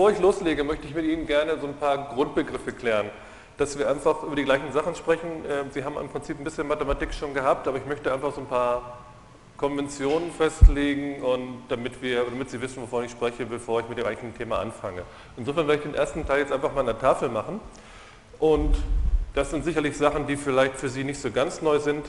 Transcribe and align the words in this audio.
Bevor 0.00 0.12
ich 0.12 0.18
loslege, 0.18 0.64
möchte 0.64 0.86
ich 0.86 0.94
mit 0.94 1.04
Ihnen 1.04 1.26
gerne 1.26 1.58
so 1.60 1.66
ein 1.66 1.74
paar 1.74 2.08
Grundbegriffe 2.14 2.72
klären, 2.72 3.10
dass 3.58 3.78
wir 3.78 3.90
einfach 3.90 4.22
über 4.22 4.34
die 4.34 4.44
gleichen 4.44 4.72
Sachen 4.72 4.94
sprechen. 4.94 5.28
Ähm, 5.46 5.66
Sie 5.72 5.84
haben 5.84 5.98
im 5.98 6.08
Prinzip 6.08 6.38
ein 6.38 6.44
bisschen 6.44 6.66
Mathematik 6.66 7.12
schon 7.12 7.34
gehabt, 7.34 7.68
aber 7.68 7.76
ich 7.76 7.84
möchte 7.84 8.10
einfach 8.10 8.32
so 8.32 8.40
ein 8.40 8.46
paar 8.46 8.96
Konventionen 9.58 10.30
festlegen 10.30 11.20
und 11.20 11.64
damit, 11.68 12.00
wir, 12.00 12.24
damit 12.24 12.48
Sie 12.48 12.62
wissen, 12.62 12.82
wovon 12.82 13.04
ich 13.04 13.10
spreche, 13.10 13.44
bevor 13.44 13.80
ich 13.80 13.90
mit 13.90 13.98
dem 13.98 14.06
eigentlichen 14.06 14.34
Thema 14.34 14.60
anfange. 14.60 15.02
Insofern 15.36 15.68
werde 15.68 15.82
ich 15.82 15.90
den 15.90 15.94
ersten 15.94 16.26
Teil 16.26 16.38
jetzt 16.38 16.52
einfach 16.52 16.72
mal 16.72 16.80
an 16.80 16.86
der 16.86 16.98
Tafel 16.98 17.28
machen 17.28 17.60
und 18.38 18.74
das 19.34 19.50
sind 19.50 19.66
sicherlich 19.66 19.98
Sachen, 19.98 20.26
die 20.26 20.38
vielleicht 20.38 20.76
für 20.76 20.88
Sie 20.88 21.04
nicht 21.04 21.20
so 21.20 21.30
ganz 21.30 21.60
neu 21.60 21.78
sind, 21.78 22.06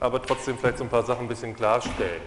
aber 0.00 0.22
trotzdem 0.22 0.56
vielleicht 0.56 0.78
so 0.78 0.84
ein 0.84 0.90
paar 0.90 1.04
Sachen 1.04 1.26
ein 1.26 1.28
bisschen 1.28 1.54
klarstellen. 1.54 2.22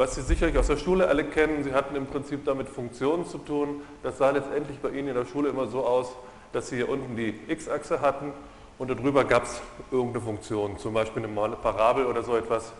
Was 0.00 0.14
Sie 0.14 0.22
sicherlich 0.22 0.56
aus 0.56 0.68
der 0.68 0.78
Schule 0.78 1.08
alle 1.08 1.24
kennen, 1.24 1.62
Sie 1.62 1.74
hatten 1.74 1.94
im 1.94 2.06
Prinzip 2.06 2.46
damit 2.46 2.70
Funktionen 2.70 3.26
zu 3.26 3.36
tun. 3.36 3.82
Das 4.02 4.16
sah 4.16 4.30
letztendlich 4.30 4.78
bei 4.78 4.88
Ihnen 4.88 5.08
in 5.08 5.14
der 5.14 5.26
Schule 5.26 5.50
immer 5.50 5.66
so 5.66 5.84
aus, 5.84 6.08
dass 6.54 6.70
Sie 6.70 6.76
hier 6.76 6.88
unten 6.88 7.16
die 7.16 7.38
x-Achse 7.48 8.00
hatten 8.00 8.32
und 8.78 8.88
darüber 8.88 9.24
gab 9.24 9.42
es 9.42 9.60
irgendeine 9.90 10.24
Funktion, 10.24 10.78
zum 10.78 10.94
Beispiel 10.94 11.22
eine 11.22 11.54
Parabel 11.54 12.06
oder 12.06 12.22
so 12.22 12.34
etwas. 12.34 12.72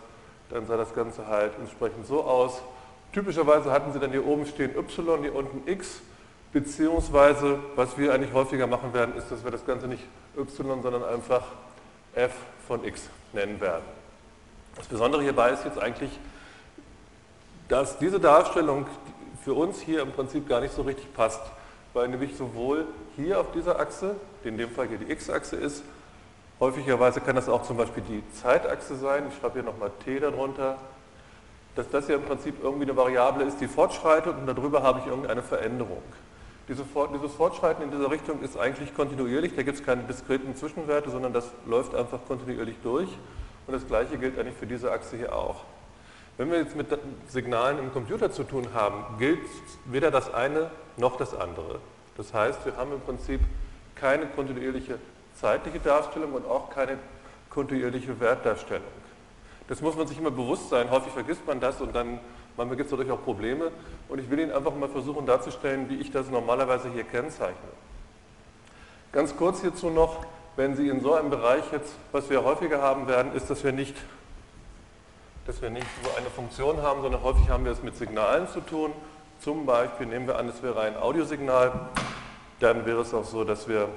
Dann 0.49 0.65
sah 0.65 0.77
das 0.77 0.95
Ganze 0.95 1.27
halt 1.27 1.51
entsprechend 1.59 2.07
so 2.07 2.23
aus. 2.23 2.59
Typischerweise 3.13 3.71
hatten 3.71 3.93
Sie 3.93 3.99
dann 3.99 4.09
hier 4.09 4.25
oben 4.25 4.47
stehen 4.47 4.75
y, 4.75 5.21
hier 5.21 5.35
unten 5.35 5.69
x, 5.69 6.01
beziehungsweise 6.53 7.59
was 7.75 7.99
wir 7.99 8.15
eigentlich 8.15 8.33
häufiger 8.33 8.65
machen 8.65 8.95
werden, 8.95 9.15
ist, 9.15 9.29
dass 9.29 9.43
wir 9.43 9.51
das 9.51 9.63
Ganze 9.67 9.87
nicht 9.87 10.01
y, 10.35 10.81
sondern 10.81 11.03
einfach 11.03 11.43
f 12.15 12.33
von 12.67 12.83
x 12.83 13.09
nennen 13.31 13.61
werden. 13.61 13.83
Das 14.75 14.87
Besondere 14.87 15.21
hierbei 15.21 15.51
ist 15.51 15.65
jetzt 15.65 15.77
eigentlich, 15.77 16.09
dass 17.71 17.97
diese 17.97 18.19
Darstellung 18.19 18.85
für 19.45 19.53
uns 19.53 19.79
hier 19.79 20.01
im 20.01 20.11
Prinzip 20.11 20.47
gar 20.49 20.59
nicht 20.59 20.73
so 20.73 20.81
richtig 20.81 21.13
passt, 21.13 21.39
weil 21.93 22.09
nämlich 22.09 22.35
sowohl 22.35 22.85
hier 23.15 23.39
auf 23.39 23.53
dieser 23.53 23.79
Achse, 23.79 24.15
die 24.43 24.49
in 24.49 24.57
dem 24.57 24.69
Fall 24.71 24.89
hier 24.89 24.97
die 24.97 25.09
x-Achse 25.09 25.55
ist, 25.55 25.81
häufigerweise 26.59 27.21
kann 27.21 27.37
das 27.37 27.47
auch 27.47 27.63
zum 27.63 27.77
Beispiel 27.77 28.03
die 28.09 28.23
Zeitachse 28.33 28.97
sein, 28.97 29.23
ich 29.29 29.37
schreibe 29.39 29.53
hier 29.53 29.63
nochmal 29.63 29.89
t 30.03 30.19
darunter, 30.19 30.79
dass 31.77 31.89
das 31.89 32.07
hier 32.07 32.15
im 32.15 32.23
Prinzip 32.23 32.61
irgendwie 32.61 32.83
eine 32.83 32.97
Variable 32.97 33.45
ist, 33.45 33.61
die 33.61 33.69
fortschreitet 33.69 34.35
und 34.37 34.47
darüber 34.47 34.83
habe 34.83 34.99
ich 34.99 35.05
irgendeine 35.05 35.41
Veränderung. 35.41 36.03
Diese, 36.67 36.83
dieses 37.13 37.33
Fortschreiten 37.35 37.85
in 37.85 37.91
dieser 37.91 38.11
Richtung 38.11 38.41
ist 38.41 38.59
eigentlich 38.59 38.93
kontinuierlich, 38.93 39.55
da 39.55 39.63
gibt 39.63 39.79
es 39.79 39.85
keine 39.85 40.03
diskreten 40.03 40.57
Zwischenwerte, 40.57 41.09
sondern 41.09 41.31
das 41.31 41.49
läuft 41.65 41.95
einfach 41.95 42.19
kontinuierlich 42.27 42.75
durch. 42.83 43.07
Und 43.65 43.73
das 43.73 43.87
gleiche 43.87 44.17
gilt 44.17 44.37
eigentlich 44.37 44.57
für 44.57 44.67
diese 44.67 44.91
Achse 44.91 45.15
hier 45.15 45.33
auch. 45.33 45.63
Wenn 46.41 46.49
wir 46.49 46.57
jetzt 46.57 46.75
mit 46.75 46.87
Signalen 47.27 47.77
im 47.77 47.93
Computer 47.93 48.31
zu 48.31 48.43
tun 48.43 48.69
haben, 48.73 49.19
gilt 49.19 49.37
weder 49.85 50.09
das 50.09 50.33
eine 50.33 50.71
noch 50.97 51.15
das 51.17 51.35
andere. 51.35 51.77
Das 52.17 52.33
heißt, 52.33 52.65
wir 52.65 52.77
haben 52.77 52.91
im 52.93 52.99
Prinzip 52.99 53.39
keine 53.93 54.25
kontinuierliche 54.25 54.97
zeitliche 55.39 55.77
Darstellung 55.77 56.33
und 56.33 56.47
auch 56.47 56.71
keine 56.71 56.97
kontinuierliche 57.51 58.19
Wertdarstellung. 58.19 58.87
Das 59.67 59.83
muss 59.83 59.95
man 59.95 60.07
sich 60.07 60.17
immer 60.17 60.31
bewusst 60.31 60.69
sein. 60.69 60.89
Häufig 60.89 61.13
vergisst 61.13 61.45
man 61.45 61.59
das 61.59 61.79
und 61.79 61.95
dann 61.95 62.19
manchmal 62.57 62.75
gibt 62.75 62.87
es 62.87 62.89
dadurch 62.89 63.11
auch 63.11 63.23
Probleme. 63.23 63.71
Und 64.09 64.17
ich 64.17 64.27
will 64.31 64.39
Ihnen 64.39 64.51
einfach 64.51 64.73
mal 64.73 64.89
versuchen 64.89 65.27
darzustellen, 65.27 65.91
wie 65.91 65.97
ich 65.97 66.09
das 66.09 66.31
normalerweise 66.31 66.89
hier 66.89 67.03
kennzeichne. 67.03 67.69
Ganz 69.11 69.37
kurz 69.37 69.61
hierzu 69.61 69.91
noch, 69.91 70.25
wenn 70.55 70.75
Sie 70.75 70.89
in 70.89 71.01
so 71.01 71.13
einem 71.13 71.29
Bereich 71.29 71.71
jetzt, 71.71 71.93
was 72.11 72.31
wir 72.31 72.43
häufiger 72.43 72.81
haben 72.81 73.07
werden, 73.07 73.31
ist, 73.35 73.47
dass 73.51 73.63
wir 73.63 73.73
nicht, 73.73 73.95
dass 75.45 75.61
wir 75.61 75.69
nicht 75.69 75.87
so 76.03 76.09
eine 76.17 76.29
Funktion 76.29 76.81
haben, 76.81 77.01
sondern 77.01 77.23
häufig 77.23 77.49
haben 77.49 77.65
wir 77.65 77.71
es 77.71 77.81
mit 77.81 77.95
Signalen 77.95 78.47
zu 78.47 78.61
tun. 78.61 78.93
Zum 79.39 79.65
Beispiel 79.65 80.05
nehmen 80.05 80.27
wir 80.27 80.37
an, 80.37 80.47
es 80.47 80.61
wäre 80.61 80.81
ein 80.81 80.95
Audiosignal, 80.97 81.89
dann 82.59 82.85
wäre 82.85 83.01
es 83.01 83.13
auch 83.13 83.25
so, 83.25 83.43
dass 83.43 83.67
wir 83.67 83.89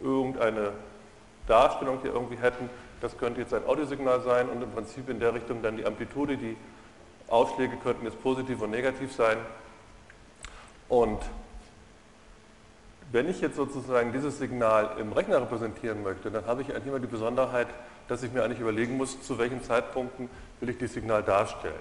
irgendeine 0.00 0.72
Darstellung 1.46 1.98
hier 2.02 2.12
irgendwie 2.12 2.36
hätten. 2.36 2.68
Das 3.00 3.16
könnte 3.16 3.40
jetzt 3.40 3.54
ein 3.54 3.66
Audiosignal 3.66 4.20
sein 4.20 4.48
und 4.48 4.62
im 4.62 4.70
Prinzip 4.70 5.08
in 5.08 5.18
der 5.18 5.34
Richtung 5.34 5.62
dann 5.62 5.76
die 5.76 5.86
Amplitude, 5.86 6.36
die 6.36 6.56
Ausschläge 7.28 7.76
könnten 7.78 8.04
jetzt 8.04 8.22
positiv 8.22 8.60
und 8.60 8.70
negativ 8.70 9.12
sein. 9.12 9.38
Und 10.88 11.20
wenn 13.10 13.28
ich 13.28 13.40
jetzt 13.40 13.56
sozusagen 13.56 14.12
dieses 14.12 14.38
Signal 14.38 14.90
im 14.98 15.12
Rechner 15.12 15.40
repräsentieren 15.40 16.02
möchte, 16.02 16.30
dann 16.30 16.46
habe 16.46 16.62
ich 16.62 16.70
eigentlich 16.70 16.86
immer 16.86 17.00
die 17.00 17.06
Besonderheit, 17.06 17.68
dass 18.12 18.22
ich 18.22 18.32
mir 18.32 18.44
eigentlich 18.44 18.60
überlegen 18.60 18.96
muss, 18.96 19.20
zu 19.22 19.38
welchen 19.38 19.62
Zeitpunkten 19.62 20.28
will 20.60 20.68
ich 20.68 20.78
das 20.78 20.92
Signal 20.92 21.22
darstellen. 21.22 21.74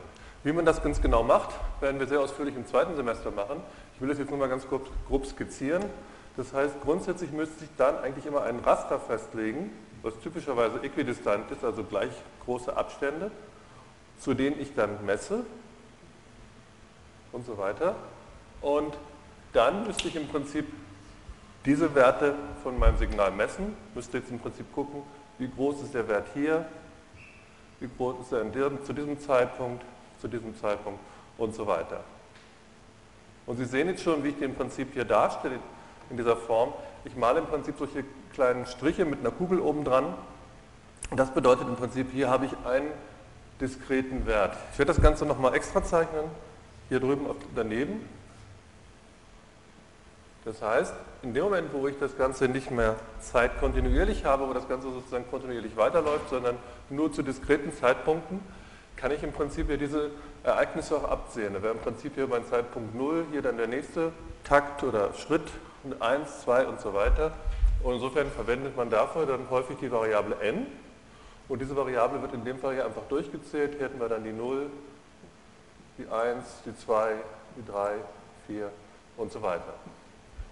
Wie 0.43 0.53
man 0.53 0.65
das 0.65 0.81
ganz 0.81 1.01
genau 1.01 1.23
macht, 1.23 1.49
werden 1.81 1.99
wir 1.99 2.07
sehr 2.07 2.21
ausführlich 2.21 2.55
im 2.55 2.65
zweiten 2.65 2.95
Semester 2.95 3.31
machen. 3.31 3.61
Ich 3.95 4.01
will 4.01 4.09
das 4.09 4.17
jetzt 4.17 4.29
nur 4.29 4.39
mal 4.39 4.49
ganz 4.49 4.67
grob, 4.67 4.89
grob 5.07 5.25
skizzieren. 5.25 5.83
Das 6.37 6.53
heißt, 6.53 6.81
grundsätzlich 6.81 7.31
müsste 7.31 7.65
ich 7.65 7.69
dann 7.77 7.97
eigentlich 7.99 8.25
immer 8.25 8.43
einen 8.43 8.59
Raster 8.61 8.99
festlegen, 8.99 9.71
was 10.01 10.17
typischerweise 10.19 10.81
äquidistant 10.81 11.51
ist, 11.51 11.63
also 11.63 11.83
gleich 11.83 12.11
große 12.45 12.75
Abstände 12.75 13.29
zu 14.21 14.35
denen 14.35 14.61
ich 14.61 14.73
dann 14.75 15.03
messe 15.05 15.43
und 17.31 17.45
so 17.45 17.57
weiter. 17.57 17.95
Und 18.61 18.93
dann 19.51 19.87
müsste 19.87 20.07
ich 20.07 20.15
im 20.15 20.27
Prinzip 20.27 20.65
diese 21.65 21.93
Werte 21.95 22.35
von 22.63 22.77
meinem 22.77 22.97
Signal 22.97 23.31
messen, 23.31 23.75
müsste 23.95 24.19
jetzt 24.19 24.31
im 24.31 24.39
Prinzip 24.39 24.71
gucken, 24.73 25.01
wie 25.41 25.49
groß 25.49 25.81
ist 25.81 25.95
der 25.95 26.07
Wert 26.07 26.27
hier, 26.35 26.63
wie 27.79 27.89
groß 27.97 28.21
ist 28.21 28.31
er 28.31 28.43
diesem, 28.43 28.85
zu 28.85 28.93
diesem 28.93 29.19
Zeitpunkt, 29.19 29.83
zu 30.21 30.27
diesem 30.27 30.55
Zeitpunkt 30.55 30.99
und 31.39 31.55
so 31.55 31.65
weiter. 31.65 32.01
Und 33.47 33.57
Sie 33.57 33.65
sehen 33.65 33.87
jetzt 33.87 34.03
schon, 34.03 34.23
wie 34.23 34.29
ich 34.29 34.37
den 34.37 34.53
Prinzip 34.53 34.93
hier 34.93 35.03
darstelle 35.03 35.57
in 36.11 36.17
dieser 36.17 36.37
Form. 36.37 36.73
Ich 37.05 37.15
male 37.15 37.39
im 37.39 37.47
Prinzip 37.47 37.73
solche 37.79 38.03
kleinen 38.33 38.67
Striche 38.67 39.03
mit 39.03 39.21
einer 39.21 39.31
Kugel 39.31 39.59
oben 39.59 39.83
dran. 39.83 40.13
Das 41.09 41.31
bedeutet 41.31 41.67
im 41.67 41.75
Prinzip, 41.75 42.11
hier 42.11 42.29
habe 42.29 42.45
ich 42.45 42.55
einen 42.63 42.91
diskreten 43.59 44.27
Wert. 44.27 44.55
Ich 44.73 44.77
werde 44.77 44.93
das 44.93 45.01
Ganze 45.01 45.25
nochmal 45.25 45.55
extra 45.55 45.83
zeichnen, 45.83 46.25
hier 46.87 46.99
drüben 46.99 47.25
daneben. 47.55 48.07
Das 50.45 50.61
heißt, 50.61 50.93
in 51.23 51.33
dem 51.33 51.43
Moment, 51.43 51.73
wo 51.73 51.87
ich 51.87 51.97
das 51.99 52.17
Ganze 52.17 52.47
nicht 52.47 52.71
mehr 52.71 52.95
zeitkontinuierlich 53.19 54.25
habe, 54.25 54.47
wo 54.47 54.53
das 54.53 54.67
Ganze 54.67 54.91
sozusagen 54.91 55.25
kontinuierlich 55.29 55.77
weiterläuft, 55.77 56.29
sondern 56.29 56.57
nur 56.89 57.13
zu 57.13 57.21
diskreten 57.21 57.73
Zeitpunkten, 57.73 58.39
kann 58.95 59.11
ich 59.11 59.23
im 59.23 59.31
Prinzip 59.31 59.67
hier 59.67 59.77
diese 59.77 60.11
Ereignisse 60.43 60.95
auch 60.97 61.05
absehen. 61.05 61.53
Da 61.53 61.61
wäre 61.61 61.73
im 61.73 61.79
Prinzip 61.79 62.15
hier 62.15 62.27
mein 62.27 62.45
Zeitpunkt 62.45 62.95
0, 62.95 63.25
hier 63.31 63.41
dann 63.41 63.57
der 63.57 63.67
nächste 63.67 64.11
Takt 64.43 64.83
oder 64.83 65.13
Schritt, 65.13 65.47
1, 65.99 66.41
2 66.41 66.67
und 66.67 66.81
so 66.81 66.93
weiter. 66.93 67.31
Und 67.83 67.95
insofern 67.95 68.29
verwendet 68.31 68.75
man 68.75 68.89
dafür 68.89 69.25
dann 69.25 69.49
häufig 69.49 69.77
die 69.79 69.91
Variable 69.91 70.35
n, 70.41 70.67
und 71.51 71.59
diese 71.59 71.75
Variable 71.75 72.21
wird 72.21 72.33
in 72.33 72.45
dem 72.45 72.59
Fall 72.59 72.75
hier 72.75 72.85
einfach 72.85 73.01
durchgezählt. 73.09 73.73
Hier 73.73 73.87
hätten 73.87 73.99
wir 73.99 74.07
dann 74.07 74.23
die 74.23 74.31
0, 74.31 74.67
die 75.97 76.07
1, 76.07 76.45
die 76.65 76.73
2, 76.73 77.11
die 77.57 77.69
3, 77.69 77.95
4 78.47 78.71
und 79.17 79.33
so 79.33 79.41
weiter. 79.41 79.73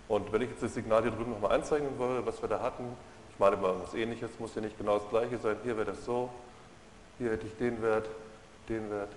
Und 0.10 0.34
wenn 0.34 0.42
ich 0.42 0.50
jetzt 0.50 0.64
das 0.64 0.74
Signal 0.74 1.04
hier 1.04 1.12
drüben 1.12 1.32
nochmal 1.32 1.52
einzeichnen 1.52 1.98
würde, 2.00 2.26
was 2.26 2.42
wir 2.42 2.50
da 2.50 2.60
hatten, 2.60 2.84
ich 3.32 3.40
meine 3.40 3.56
mal 3.56 3.76
was 3.80 3.94
ähnliches, 3.94 4.32
muss 4.40 4.56
ja 4.56 4.62
nicht 4.62 4.78
genau 4.78 4.98
das 4.98 5.08
gleiche 5.10 5.38
sein. 5.38 5.56
Hier 5.64 5.78
wäre 5.78 5.86
das 5.86 6.04
so, 6.04 6.30
hier 7.20 7.32
hätte 7.32 7.46
ich 7.46 7.56
den 7.58 7.80
Wert, 7.84 8.10
den 8.68 8.90
Wert, 8.90 9.12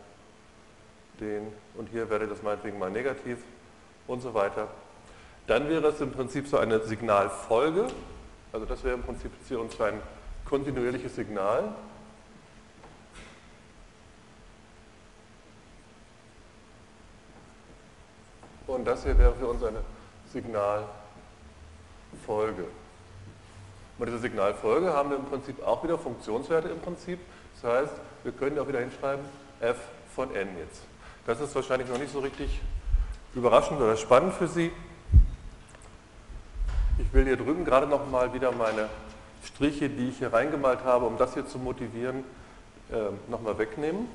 den 1.19 1.51
und 1.77 1.89
hier 1.89 2.11
wäre 2.11 2.29
das 2.29 2.43
meinetwegen 2.43 2.79
mal 2.79 2.91
negativ 2.91 3.39
und 4.07 4.21
so 4.21 4.35
weiter. 4.35 4.69
Dann 5.47 5.67
wäre 5.71 5.89
es 5.89 6.01
im 6.03 6.13
Prinzip 6.13 6.47
so 6.47 6.59
eine 6.59 6.79
Signalfolge, 6.81 7.87
also 8.53 8.67
das 8.67 8.85
wäre 8.85 8.95
im 8.95 9.03
Prinzip 9.03 9.33
hier 9.49 9.61
uns 9.61 9.81
ein 9.81 9.99
kontinuierliches 10.45 11.17
Signal. 11.17 11.75
Und 18.67 18.85
das 18.85 19.05
hier 19.05 19.19
wäre 19.19 19.35
für 19.35 19.47
uns 19.47 19.63
eine 19.65 19.83
Signalfolge. 20.33 20.89
Bei 23.99 24.07
dieser 24.07 24.19
Signalfolge 24.19 24.93
haben 24.93 25.11
wir 25.11 25.17
im 25.19 25.27
Prinzip 25.27 25.63
auch 25.63 25.85
wieder 25.85 25.99
Funktionswerte 25.99 26.69
im 26.69 26.81
Prinzip. 26.81 27.21
Das 27.61 27.71
heißt, 27.71 27.93
wir 28.25 28.33
können 28.33 28.59
auch 28.59 28.67
wieder 28.67 28.81
hinschreiben 28.81 29.25
f 29.61 29.77
von 30.15 30.35
n 30.35 30.49
jetzt. 30.59 30.83
Das 31.27 31.41
ist 31.41 31.55
wahrscheinlich 31.55 31.89
noch 31.89 31.99
nicht 31.99 32.13
so 32.13 32.19
richtig 32.21 32.61
überraschend 33.35 33.81
oder 33.81 33.97
spannend 33.97 34.35
für 34.35 34.49
Sie. 34.49 34.73
Ich 36.99 37.13
will 37.13 37.25
hier 37.25 37.37
drüben 37.37 37.65
gerade 37.65 37.87
noch 37.87 38.11
mal 38.11 38.35
wieder 38.35 38.53
meine 38.53 38.89
Striche, 39.45 39.89
die 39.89 40.09
ich 40.09 40.19
hier 40.19 40.33
reingemalt 40.33 40.85
habe, 40.85 41.07
um 41.07 41.17
das 41.19 41.35
hier 41.35 41.47
zu 41.47 41.59
motivieren, 41.59 42.25
äh, 42.91 43.11
nochmal 43.31 43.59
wegnehmen. 43.59 44.09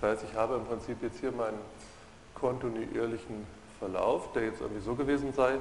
Das 0.00 0.10
heißt, 0.10 0.24
ich 0.30 0.36
habe 0.36 0.56
im 0.56 0.64
Prinzip 0.64 1.02
jetzt 1.02 1.20
hier 1.20 1.32
meinen 1.32 1.58
kontinuierlichen 2.40 3.46
Verlauf, 3.78 4.32
der 4.32 4.44
jetzt 4.44 4.60
irgendwie 4.60 4.82
so 4.82 4.94
gewesen 4.94 5.32
sei. 5.32 5.54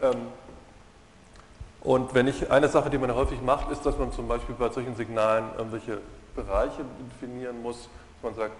Ähm, 0.00 0.26
und 1.80 2.14
wenn 2.14 2.28
ich, 2.28 2.50
eine 2.50 2.68
Sache, 2.68 2.90
die 2.90 2.98
man 2.98 3.14
häufig 3.14 3.42
macht, 3.42 3.70
ist, 3.70 3.84
dass 3.84 3.98
man 3.98 4.12
zum 4.12 4.28
Beispiel 4.28 4.54
bei 4.54 4.68
solchen 4.68 4.94
Signalen 4.94 5.46
irgendwelche 5.56 5.98
Bereiche 6.36 6.84
definieren 7.12 7.60
muss, 7.60 7.88
man 8.22 8.34
sagt, 8.34 8.52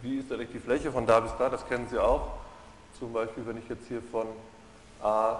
wie 0.00 0.18
ist 0.18 0.32
eigentlich 0.32 0.50
die 0.52 0.60
Fläche 0.60 0.92
von 0.92 1.06
da 1.06 1.20
bis 1.20 1.32
da, 1.38 1.48
das 1.48 1.66
kennen 1.66 1.86
Sie 1.90 1.98
auch. 1.98 2.28
Zum 2.98 3.12
Beispiel, 3.12 3.46
wenn 3.46 3.58
ich 3.58 3.68
jetzt 3.68 3.88
hier 3.88 4.00
von 4.00 4.26
A 5.02 5.38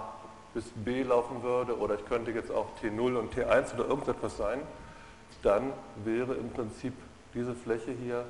bis 0.53 0.65
B 0.75 1.03
laufen 1.03 1.41
würde, 1.43 1.77
oder 1.77 1.95
ich 1.95 2.05
könnte 2.05 2.31
jetzt 2.31 2.51
auch 2.51 2.67
T0 2.81 3.15
und 3.15 3.33
T1 3.33 3.73
oder 3.75 3.87
irgendetwas 3.87 4.37
sein, 4.37 4.59
dann 5.41 5.71
wäre 6.03 6.33
im 6.35 6.49
Prinzip 6.49 6.93
diese 7.33 7.55
Fläche 7.55 7.91
hier 7.91 8.25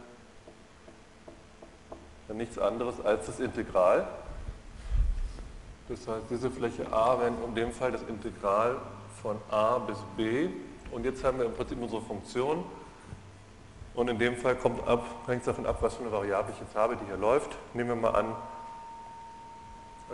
nichts 2.29 2.57
anderes 2.57 3.03
als 3.03 3.25
das 3.25 3.39
Integral. 3.39 4.07
Das 5.89 6.07
heißt, 6.07 6.25
diese 6.29 6.49
Fläche 6.49 6.91
A 6.91 7.19
wäre 7.19 7.33
in 7.45 7.55
dem 7.55 7.71
Fall 7.71 7.91
das 7.91 8.03
Integral 8.03 8.77
von 9.21 9.37
A 9.49 9.79
bis 9.79 9.97
B. 10.15 10.49
Und 10.91 11.05
jetzt 11.05 11.23
haben 11.23 11.39
wir 11.39 11.45
im 11.45 11.53
Prinzip 11.53 11.81
unsere 11.81 12.01
Funktion. 12.01 12.63
Und 13.93 14.07
in 14.07 14.17
dem 14.17 14.37
Fall 14.37 14.55
kommt 14.55 14.87
ab, 14.87 15.05
hängt 15.27 15.41
es 15.41 15.45
davon 15.45 15.65
ab, 15.65 15.77
was 15.81 15.95
für 15.95 16.01
eine 16.01 16.11
Variable 16.11 16.51
ich 16.53 16.59
jetzt 16.59 16.75
habe, 16.75 16.95
die 16.95 17.05
hier 17.05 17.17
läuft. 17.17 17.57
Nehmen 17.73 17.89
wir 17.89 17.95
mal 17.95 18.15
an, 18.15 18.35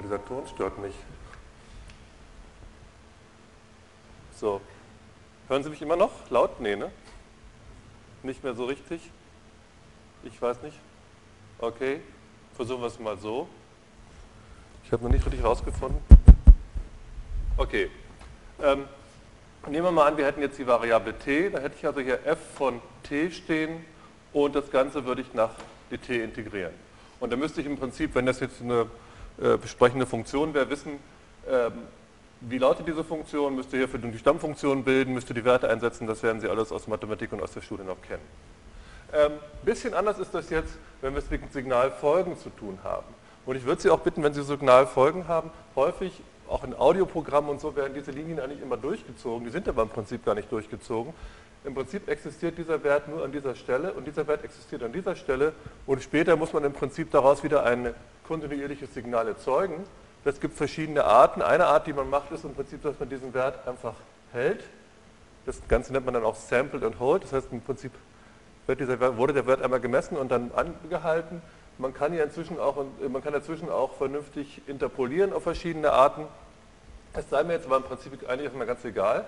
dieser 0.03 0.23
Ton 0.25 0.47
stört 0.47 0.77
mich. 0.79 0.95
So. 4.35 4.61
Hören 5.47 5.63
Sie 5.63 5.69
mich 5.69 5.81
immer 5.81 5.95
noch? 5.95 6.11
Laut? 6.29 6.59
Nee, 6.59 6.75
ne? 6.75 6.91
Nicht 8.23 8.43
mehr 8.43 8.53
so 8.53 8.65
richtig? 8.65 9.11
Ich 10.23 10.41
weiß 10.41 10.61
nicht. 10.61 10.77
Okay. 11.59 11.99
Versuchen 12.55 12.81
wir 12.81 12.87
es 12.87 12.99
mal 12.99 13.17
so. 13.17 13.47
Ich 14.85 14.91
habe 14.91 15.03
noch 15.03 15.11
nicht 15.11 15.25
richtig 15.25 15.43
rausgefunden. 15.43 15.99
Okay. 17.57 17.91
Ähm, 18.61 18.85
nehmen 19.67 19.85
wir 19.85 19.91
mal 19.91 20.07
an, 20.07 20.17
wir 20.17 20.25
hätten 20.25 20.41
jetzt 20.41 20.57
die 20.57 20.65
Variable 20.65 21.17
t. 21.17 21.49
Da 21.49 21.59
hätte 21.59 21.75
ich 21.77 21.85
also 21.85 21.99
hier 21.99 22.25
f 22.25 22.37
von 22.55 22.81
t 23.03 23.29
stehen 23.31 23.83
und 24.31 24.55
das 24.55 24.71
Ganze 24.71 25.05
würde 25.05 25.21
ich 25.21 25.33
nach 25.33 25.51
dt 25.91 26.23
integrieren. 26.23 26.73
Und 27.19 27.31
da 27.33 27.35
müsste 27.35 27.59
ich 27.59 27.67
im 27.67 27.77
Prinzip, 27.77 28.15
wenn 28.15 28.25
das 28.25 28.39
jetzt 28.39 28.61
eine 28.61 28.87
äh, 29.41 29.57
besprechende 29.57 30.05
Funktion 30.05 30.53
wäre, 30.53 30.69
wissen, 30.69 30.99
ähm, 31.49 31.73
wie 32.41 32.57
lautet 32.57 32.87
diese 32.87 33.03
Funktion, 33.03 33.55
müsst 33.55 33.73
ihr 33.73 33.79
hier 33.79 33.89
für 33.89 33.99
die 33.99 34.17
Stammfunktion 34.17 34.85
bilden, 34.85 35.13
müsst 35.13 35.29
ihr 35.29 35.35
die 35.35 35.43
Werte 35.43 35.69
einsetzen, 35.69 36.07
das 36.07 36.23
werden 36.23 36.39
Sie 36.39 36.47
alles 36.47 36.71
aus 36.71 36.87
Mathematik 36.87 37.33
und 37.33 37.41
aus 37.41 37.51
der 37.51 37.61
Schule 37.61 37.83
noch 37.83 38.01
kennen. 38.01 38.23
Ein 39.11 39.31
ähm, 39.31 39.39
bisschen 39.63 39.93
anders 39.93 40.19
ist 40.19 40.33
das 40.33 40.49
jetzt, 40.49 40.73
wenn 41.01 41.13
wir 41.13 41.19
es 41.19 41.29
mit 41.29 41.51
Signalfolgen 41.51 42.37
zu 42.37 42.49
tun 42.49 42.77
haben. 42.83 43.07
Und 43.45 43.55
ich 43.55 43.65
würde 43.65 43.81
Sie 43.81 43.89
auch 43.89 44.01
bitten, 44.01 44.21
wenn 44.23 44.33
Sie 44.33 44.43
Signalfolgen 44.43 45.27
haben, 45.27 45.49
häufig, 45.75 46.21
auch 46.47 46.63
in 46.63 46.75
Audioprogrammen 46.75 47.49
und 47.49 47.59
so, 47.59 47.75
werden 47.75 47.93
diese 47.95 48.11
Linien 48.11 48.39
eigentlich 48.39 48.61
immer 48.61 48.77
durchgezogen, 48.77 49.45
die 49.45 49.51
sind 49.51 49.67
aber 49.67 49.83
im 49.83 49.89
Prinzip 49.89 50.25
gar 50.25 50.35
nicht 50.35 50.51
durchgezogen. 50.51 51.13
Im 51.65 51.73
Prinzip 51.73 52.07
existiert 52.07 52.57
dieser 52.57 52.83
Wert 52.83 53.07
nur 53.07 53.23
an 53.23 53.31
dieser 53.31 53.55
Stelle 53.55 53.93
und 53.93 54.05
dieser 54.05 54.27
Wert 54.27 54.43
existiert 54.43 54.81
an 54.81 54.93
dieser 54.93 55.15
Stelle 55.15 55.53
und 55.85 56.01
später 56.01 56.35
muss 56.35 56.53
man 56.53 56.63
im 56.63 56.73
Prinzip 56.73 57.11
daraus 57.11 57.43
wieder 57.43 57.63
ein 57.63 57.93
kontinuierliches 58.27 58.93
Signal 58.93 59.27
erzeugen. 59.27 59.83
Es 60.23 60.39
gibt 60.39 60.55
verschiedene 60.55 61.03
Arten. 61.05 61.41
Eine 61.41 61.65
Art, 61.65 61.87
die 61.87 61.93
man 61.93 62.09
macht, 62.09 62.31
ist 62.31 62.43
im 62.43 62.53
Prinzip, 62.53 62.83
dass 62.83 62.99
man 62.99 63.09
diesen 63.09 63.33
Wert 63.33 63.67
einfach 63.67 63.95
hält. 64.31 64.63
Das 65.45 65.59
Ganze 65.67 65.91
nennt 65.93 66.05
man 66.05 66.13
dann 66.13 66.23
auch 66.23 66.35
Sampled 66.35 66.83
and 66.83 66.99
Hold. 66.99 67.23
Das 67.23 67.33
heißt, 67.33 67.47
im 67.51 67.61
Prinzip 67.61 67.91
dieser, 68.75 69.17
wurde 69.17 69.33
der 69.33 69.47
Wert 69.47 69.61
einmal 69.61 69.79
gemessen 69.79 70.17
und 70.17 70.29
dann 70.31 70.51
angehalten. 70.51 71.41
Man 71.77 71.93
kann, 71.93 72.11
hier 72.11 72.23
inzwischen 72.23 72.59
auch, 72.59 72.83
man 73.07 73.23
kann 73.23 73.33
dazwischen 73.33 73.69
auch 73.69 73.93
vernünftig 73.93 74.61
interpolieren 74.67 75.33
auf 75.33 75.43
verschiedene 75.43 75.91
Arten. 75.91 76.25
Das 77.13 77.29
sei 77.29 77.43
mir 77.43 77.53
jetzt 77.53 77.65
aber 77.65 77.77
im 77.77 77.83
Prinzip 77.83 78.13
eigentlich 78.27 78.45
erstmal 78.45 78.67
ganz 78.67 78.83
egal. 78.85 79.25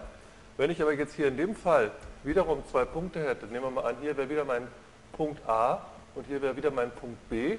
Wenn 0.57 0.69
ich 0.69 0.81
aber 0.81 0.93
jetzt 0.93 1.15
hier 1.15 1.27
in 1.27 1.38
dem 1.38 1.55
Fall 1.55 1.91
wiederum 2.23 2.63
zwei 2.69 2.85
Punkte 2.85 3.23
hätte, 3.25 3.47
nehmen 3.47 3.63
wir 3.63 3.71
mal 3.71 3.85
an, 3.85 3.95
hier 4.01 4.15
wäre 4.17 4.29
wieder 4.29 4.45
mein 4.45 4.67
Punkt 5.13 5.47
A 5.47 5.79
und 6.13 6.27
hier 6.27 6.41
wäre 6.41 6.55
wieder 6.57 6.71
mein 6.71 6.91
Punkt 6.91 7.29
B, 7.29 7.57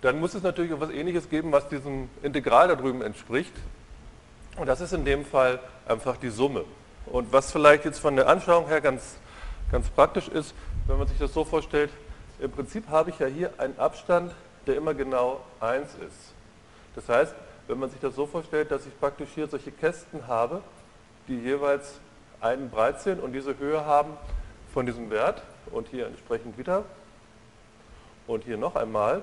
dann 0.00 0.18
muss 0.18 0.34
es 0.34 0.42
natürlich 0.42 0.72
etwas 0.72 0.90
ähnliches 0.90 1.28
geben, 1.28 1.52
was 1.52 1.68
diesem 1.68 2.08
Integral 2.22 2.68
da 2.68 2.74
drüben 2.74 3.02
entspricht. 3.02 3.52
Und 4.56 4.66
das 4.66 4.80
ist 4.80 4.92
in 4.92 5.04
dem 5.04 5.24
Fall 5.24 5.60
einfach 5.86 6.16
die 6.16 6.30
Summe. 6.30 6.64
Und 7.06 7.32
was 7.32 7.52
vielleicht 7.52 7.84
jetzt 7.84 7.98
von 7.98 8.16
der 8.16 8.28
Anschauung 8.28 8.68
her 8.68 8.80
ganz, 8.80 9.16
ganz 9.70 9.88
praktisch 9.88 10.28
ist, 10.28 10.54
wenn 10.86 10.98
man 10.98 11.08
sich 11.08 11.18
das 11.18 11.32
so 11.32 11.44
vorstellt, 11.44 11.90
im 12.40 12.50
Prinzip 12.50 12.88
habe 12.88 13.10
ich 13.10 13.18
ja 13.18 13.26
hier 13.26 13.52
einen 13.58 13.78
Abstand, 13.78 14.32
der 14.66 14.76
immer 14.76 14.94
genau 14.94 15.40
1 15.60 15.94
ist. 16.06 16.32
Das 16.94 17.08
heißt, 17.08 17.34
wenn 17.68 17.78
man 17.78 17.90
sich 17.90 18.00
das 18.00 18.14
so 18.14 18.26
vorstellt, 18.26 18.70
dass 18.70 18.86
ich 18.86 18.98
praktisch 18.98 19.28
hier 19.34 19.46
solche 19.46 19.70
Kästen 19.70 20.26
habe, 20.26 20.62
die 21.28 21.38
jeweils 21.38 22.00
einen 22.40 22.70
breit 22.70 23.00
sind 23.00 23.22
und 23.22 23.32
diese 23.32 23.58
Höhe 23.58 23.84
haben 23.84 24.16
von 24.72 24.86
diesem 24.86 25.10
Wert 25.10 25.42
und 25.70 25.88
hier 25.88 26.06
entsprechend 26.06 26.58
wieder 26.58 26.84
und 28.26 28.44
hier 28.44 28.56
noch 28.56 28.74
einmal, 28.74 29.22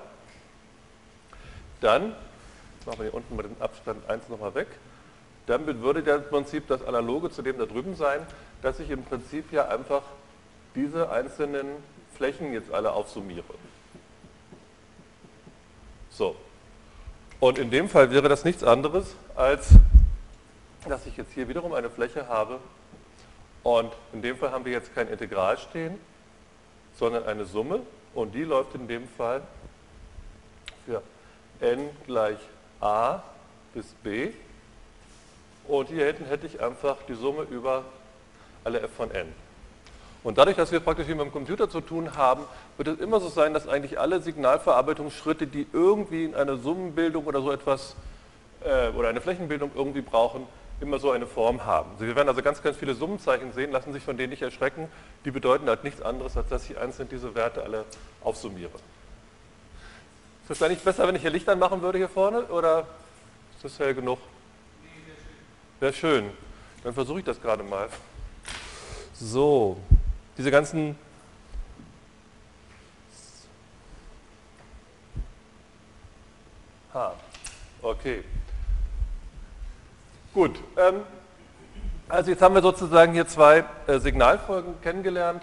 dann, 1.80 2.14
machen 2.86 2.98
wir 2.98 3.04
hier 3.04 3.14
unten 3.14 3.36
mal 3.36 3.42
den 3.42 3.60
Abstand 3.60 4.08
1 4.08 4.28
nochmal 4.28 4.54
weg, 4.54 4.68
dann 5.46 5.66
würde 5.82 6.02
der 6.02 6.16
im 6.16 6.24
Prinzip 6.24 6.68
das 6.68 6.84
Analoge 6.84 7.30
zu 7.30 7.42
dem 7.42 7.58
da 7.58 7.66
drüben 7.66 7.96
sein, 7.96 8.20
dass 8.62 8.80
ich 8.80 8.90
im 8.90 9.02
Prinzip 9.02 9.52
ja 9.52 9.68
einfach 9.68 10.02
diese 10.78 11.10
einzelnen 11.10 11.66
Flächen 12.14 12.52
jetzt 12.52 12.72
alle 12.72 12.92
aufsummiere. 12.92 13.42
So. 16.10 16.36
Und 17.40 17.58
in 17.58 17.70
dem 17.70 17.88
Fall 17.88 18.12
wäre 18.12 18.28
das 18.28 18.44
nichts 18.44 18.62
anderes, 18.62 19.16
als 19.34 19.70
dass 20.88 21.04
ich 21.06 21.16
jetzt 21.16 21.32
hier 21.32 21.48
wiederum 21.48 21.72
eine 21.74 21.90
Fläche 21.90 22.28
habe 22.28 22.60
und 23.64 23.92
in 24.12 24.22
dem 24.22 24.36
Fall 24.36 24.52
haben 24.52 24.64
wir 24.64 24.72
jetzt 24.72 24.94
kein 24.94 25.08
Integral 25.08 25.58
stehen, 25.58 25.98
sondern 26.94 27.24
eine 27.24 27.44
Summe 27.44 27.80
und 28.14 28.34
die 28.34 28.44
läuft 28.44 28.74
in 28.76 28.86
dem 28.86 29.08
Fall 29.08 29.42
für 30.86 31.02
n 31.60 31.90
gleich 32.06 32.38
a 32.80 33.22
bis 33.74 33.86
b. 34.04 34.30
Und 35.66 35.88
hier 35.88 36.06
hinten 36.06 36.24
hätte 36.26 36.46
ich 36.46 36.60
einfach 36.60 36.96
die 37.08 37.14
Summe 37.14 37.42
über 37.42 37.84
alle 38.64 38.80
f 38.80 38.92
von 38.96 39.10
n. 39.10 39.32
Und 40.28 40.36
dadurch, 40.36 40.58
dass 40.58 40.70
wir 40.70 40.80
praktisch 40.80 41.06
hier 41.06 41.16
mit 41.16 41.24
dem 41.24 41.32
Computer 41.32 41.70
zu 41.70 41.80
tun 41.80 42.14
haben, 42.14 42.42
wird 42.76 42.88
es 42.88 43.00
immer 43.00 43.18
so 43.18 43.30
sein, 43.30 43.54
dass 43.54 43.66
eigentlich 43.66 43.98
alle 43.98 44.20
Signalverarbeitungsschritte, 44.20 45.46
die 45.46 45.66
irgendwie 45.72 46.26
in 46.26 46.34
eine 46.34 46.58
Summenbildung 46.58 47.24
oder 47.24 47.40
so 47.40 47.50
etwas 47.50 47.96
äh, 48.62 48.90
oder 48.90 49.08
eine 49.08 49.22
Flächenbildung 49.22 49.70
irgendwie 49.74 50.02
brauchen, 50.02 50.46
immer 50.82 50.98
so 50.98 51.12
eine 51.12 51.26
Form 51.26 51.64
haben. 51.64 51.92
Sie 51.98 52.14
werden 52.14 52.28
also 52.28 52.42
ganz, 52.42 52.62
ganz 52.62 52.76
viele 52.76 52.92
Summenzeichen 52.94 53.54
sehen, 53.54 53.72
lassen 53.72 53.94
sich 53.94 54.02
von 54.02 54.18
denen 54.18 54.28
nicht 54.28 54.42
erschrecken. 54.42 54.88
Die 55.24 55.30
bedeuten 55.30 55.66
halt 55.66 55.82
nichts 55.82 56.02
anderes, 56.02 56.36
als 56.36 56.50
dass 56.50 56.68
ich 56.68 56.76
einzeln 56.76 57.08
diese 57.08 57.34
Werte 57.34 57.62
alle 57.62 57.86
aufsummiere. 58.22 58.74
Ist 60.42 60.50
das 60.50 60.62
eigentlich 60.62 60.84
besser, 60.84 61.08
wenn 61.08 61.14
ich 61.14 61.22
hier 61.22 61.30
Licht 61.30 61.48
anmachen 61.48 61.80
würde 61.80 61.96
hier 61.96 62.10
vorne 62.10 62.42
oder 62.48 62.80
ist 63.56 63.64
das 63.64 63.78
hell 63.78 63.94
genug? 63.94 64.18
Wäre 65.80 65.94
schön. 65.94 66.28
Dann 66.84 66.92
versuche 66.92 67.20
ich 67.20 67.24
das 67.24 67.40
gerade 67.40 67.62
mal. 67.62 67.88
So, 69.14 69.78
diese 70.38 70.50
ganzen 70.52 70.96
Ha, 76.94 77.12
okay. 77.82 78.24
Gut, 80.32 80.58
ähm, 80.76 81.02
also 82.08 82.30
jetzt 82.30 82.40
haben 82.40 82.54
wir 82.54 82.62
sozusagen 82.62 83.12
hier 83.12 83.26
zwei 83.26 83.64
äh, 83.86 83.98
Signalfolgen 83.98 84.80
kennengelernt. 84.80 85.42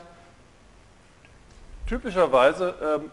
Typischerweise 1.88 2.74
ähm, 2.82 3.12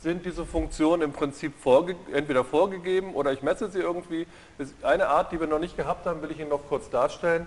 sind 0.00 0.24
diese 0.24 0.46
Funktionen 0.46 1.02
im 1.02 1.12
Prinzip 1.12 1.52
vorge 1.60 1.96
entweder 2.12 2.44
vorgegeben 2.44 3.14
oder 3.14 3.32
ich 3.32 3.42
messe 3.42 3.68
sie 3.70 3.80
irgendwie. 3.80 4.26
Ist 4.58 4.84
eine 4.84 5.08
Art, 5.08 5.32
die 5.32 5.40
wir 5.40 5.48
noch 5.48 5.58
nicht 5.58 5.76
gehabt 5.76 6.06
haben, 6.06 6.22
will 6.22 6.30
ich 6.30 6.38
Ihnen 6.38 6.50
noch 6.50 6.68
kurz 6.68 6.90
darstellen. 6.90 7.46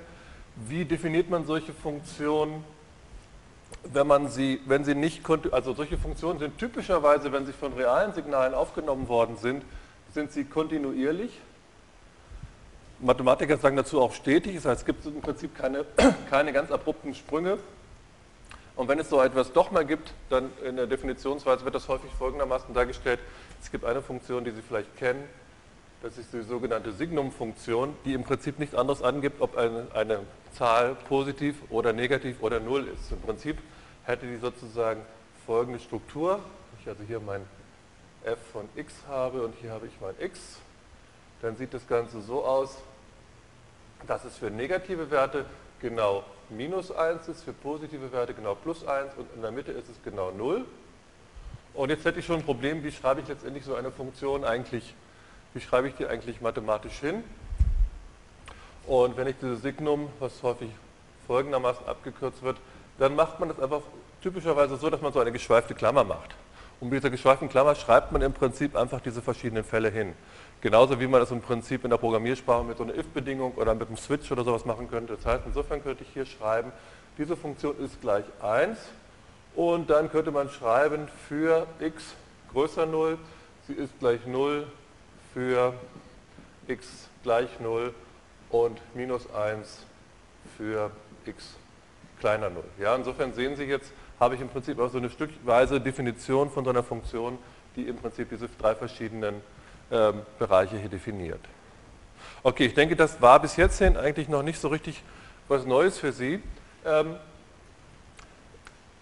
Wie 0.56 0.84
definiert 0.84 1.30
man 1.30 1.46
solche 1.46 1.72
Funktionen, 1.72 2.66
wenn 3.84 4.08
man 4.08 4.28
sie, 4.30 4.62
wenn 4.66 4.84
sie 4.84 4.96
nicht, 4.96 5.22
also 5.52 5.74
solche 5.74 5.98
Funktionen 5.98 6.40
sind 6.40 6.58
typischerweise, 6.58 7.32
wenn 7.32 7.46
sie 7.46 7.54
von 7.54 7.74
realen 7.74 8.14
Signalen 8.14 8.54
aufgenommen 8.54 9.08
worden 9.08 9.38
sind, 9.38 9.64
sind 10.14 10.32
sie 10.32 10.46
kontinuierlich. 10.46 11.40
Mathematiker 13.00 13.58
sagen 13.58 13.76
dazu 13.76 14.00
auch 14.00 14.14
stetig, 14.14 14.56
das 14.56 14.66
heißt, 14.66 14.82
es 14.82 14.86
gibt 14.86 15.06
im 15.06 15.22
Prinzip 15.22 15.56
keine, 15.56 15.86
keine 16.30 16.54
ganz 16.54 16.72
abrupten 16.72 17.16
Sprünge. 17.16 17.58
Und 18.76 18.88
wenn 18.88 19.00
es 19.00 19.10
so 19.10 19.22
etwas 19.22 19.52
doch 19.52 19.72
mal 19.72 19.86
gibt, 19.86 20.14
dann 20.30 20.50
in 20.66 20.76
der 20.76 20.88
Definitionsweise 20.88 21.66
wird 21.66 21.76
das 21.76 21.88
häufig 21.88 22.12
folgendermaßen 22.18 22.74
dargestellt. 22.74 23.20
Es 23.62 23.72
gibt 23.72 23.86
eine 23.86 24.02
Funktion, 24.02 24.46
die 24.46 24.52
Sie 24.52 24.62
vielleicht 24.62 24.96
kennen, 24.98 25.24
das 26.02 26.18
ist 26.18 26.34
die 26.34 26.42
sogenannte 26.42 26.92
Signum-Funktion, 26.92 27.96
die 28.06 28.14
im 28.14 28.24
Prinzip 28.24 28.58
nichts 28.58 28.76
anderes 28.76 29.04
angibt, 29.04 29.40
ob 29.40 29.56
eine, 29.56 29.88
eine 29.94 30.20
Zahl 30.54 30.96
positiv 31.08 31.56
oder 31.70 31.94
negativ 31.94 32.42
oder 32.42 32.60
null 32.60 32.88
ist. 32.88 33.12
Im 33.12 33.22
Prinzip 33.22 33.58
hätte 34.04 34.26
die 34.26 34.38
sozusagen 34.38 35.02
folgende 35.46 35.80
Struktur. 35.80 36.40
Ich 36.80 36.88
also 36.88 37.04
hier 37.04 37.20
mein 37.20 37.42
f 38.24 38.40
von 38.52 38.68
x 38.76 38.94
habe 39.08 39.44
und 39.44 39.54
hier 39.62 39.72
habe 39.72 39.86
ich 39.86 39.94
mein 40.02 40.16
x. 40.20 40.60
Dann 41.42 41.56
sieht 41.56 41.74
das 41.74 41.88
Ganze 41.88 42.22
so 42.22 42.44
aus, 42.44 42.78
dass 44.08 44.26
es 44.26 44.38
für 44.38 44.50
negative 44.50 45.12
Werte 45.12 45.46
genau 45.80 46.24
minus 46.50 46.92
1 46.92 47.28
ist, 47.28 47.44
für 47.44 47.54
positive 47.54 48.12
Werte 48.12 48.34
genau 48.34 48.56
plus 48.56 48.86
1 48.86 49.14
und 49.18 49.28
in 49.36 49.42
der 49.42 49.52
Mitte 49.52 49.72
ist 49.72 49.90
es 49.90 49.96
genau 50.04 50.32
0. 50.32 50.66
Und 51.74 51.90
jetzt 51.90 52.06
hätte 52.06 52.20
ich 52.20 52.26
schon 52.26 52.40
ein 52.40 52.46
Problem, 52.46 52.84
wie 52.84 52.92
schreibe 52.92 53.22
ich 53.22 53.28
letztendlich 53.28 53.64
so 53.64 53.76
eine 53.76 53.92
Funktion 53.92 54.44
eigentlich, 54.44 54.94
wie 55.54 55.62
schreibe 55.62 55.88
ich 55.88 55.96
die 55.96 56.08
eigentlich 56.08 56.42
mathematisch 56.42 57.00
hin? 57.00 57.24
Und 58.88 59.18
wenn 59.18 59.28
ich 59.28 59.36
dieses 59.42 59.62
Signum, 59.62 60.10
was 60.20 60.42
häufig 60.44 60.70
folgendermaßen 61.28 61.86
abgekürzt 61.88 62.42
wird, 62.42 62.58
dann 63.00 63.16
macht 63.16 63.40
man 63.40 63.50
das 63.50 63.60
einfach 63.60 63.82
typischerweise 64.22 64.78
so, 64.78 64.90
dass 64.90 65.02
man 65.02 65.14
so 65.14 65.20
eine 65.20 65.32
geschweifte 65.32 65.74
Klammer 65.74 66.04
macht. 66.04 66.36
Und 66.80 66.90
mit 66.90 66.98
dieser 66.98 67.12
geschweiften 67.12 67.48
Klammer 67.48 67.76
schreibt 67.76 68.12
man 68.12 68.22
im 68.22 68.34
Prinzip 68.34 68.76
einfach 68.76 69.02
diese 69.02 69.22
verschiedenen 69.22 69.64
Fälle 69.64 69.90
hin. 69.90 70.14
Genauso 70.62 71.00
wie 71.00 71.08
man 71.08 71.20
das 71.20 71.32
im 71.32 71.42
Prinzip 71.42 71.84
in 71.84 71.90
der 71.90 71.98
Programmiersprache 71.98 72.64
mit 72.64 72.78
so 72.78 72.84
einer 72.84 72.96
if-Bedingung 72.96 73.54
oder 73.56 73.74
mit 73.76 73.88
einem 73.88 73.98
Switch 73.98 74.32
oder 74.32 74.44
sowas 74.44 74.66
machen 74.66 74.90
könnte. 74.90 75.16
Das 75.16 75.26
heißt, 75.26 75.44
insofern 75.46 75.84
könnte 75.84 76.04
ich 76.04 76.10
hier 76.14 76.26
schreiben, 76.26 76.72
diese 77.18 77.36
Funktion 77.36 77.76
ist 77.80 78.02
gleich 78.02 78.26
1 78.42 78.78
und 79.56 79.90
dann 79.90 80.10
könnte 80.12 80.32
man 80.32 80.50
schreiben 80.50 81.08
für 81.28 81.68
x 81.80 82.16
größer 82.52 82.86
0, 82.86 83.18
sie 83.68 83.74
ist 83.74 83.98
gleich 84.00 84.26
0 84.26 84.66
für 85.34 85.74
x 86.68 87.10
gleich 87.24 87.60
0 87.60 87.94
und 88.50 88.80
minus 88.94 89.32
1 89.34 89.86
für 90.58 90.92
x 91.26 91.56
kleiner 92.20 92.50
0. 92.50 92.64
Ja, 92.80 92.96
insofern 92.96 93.34
sehen 93.34 93.56
Sie 93.56 93.64
jetzt, 93.64 93.92
habe 94.20 94.36
ich 94.36 94.42
im 94.42 94.50
Prinzip 94.50 94.80
auch 94.80 94.90
so 94.90 94.98
eine 94.98 95.10
stückweise 95.10 95.82
Definition 95.82 96.50
von 96.50 96.64
so 96.64 96.70
einer 96.70 96.84
Funktion, 96.84 97.38
die 97.76 97.88
im 97.88 97.98
Prinzip 97.98 98.30
diese 98.30 98.48
drei 98.60 98.76
verschiedenen 98.76 99.42
ähm, 99.92 100.22
Bereiche 100.38 100.78
hier 100.78 100.90
definiert. 100.90 101.40
Okay, 102.44 102.66
ich 102.66 102.74
denke, 102.74 102.96
das 102.96 103.22
war 103.22 103.40
bis 103.40 103.56
jetzt 103.56 103.78
hin 103.80 103.98
eigentlich 103.98 104.30
noch 104.30 104.44
nicht 104.44 104.60
so 104.60 104.68
richtig 104.68 105.04
was 105.48 105.66
Neues 105.66 105.98
für 105.98 106.12
Sie. 106.12 106.42
Ähm, 106.86 107.16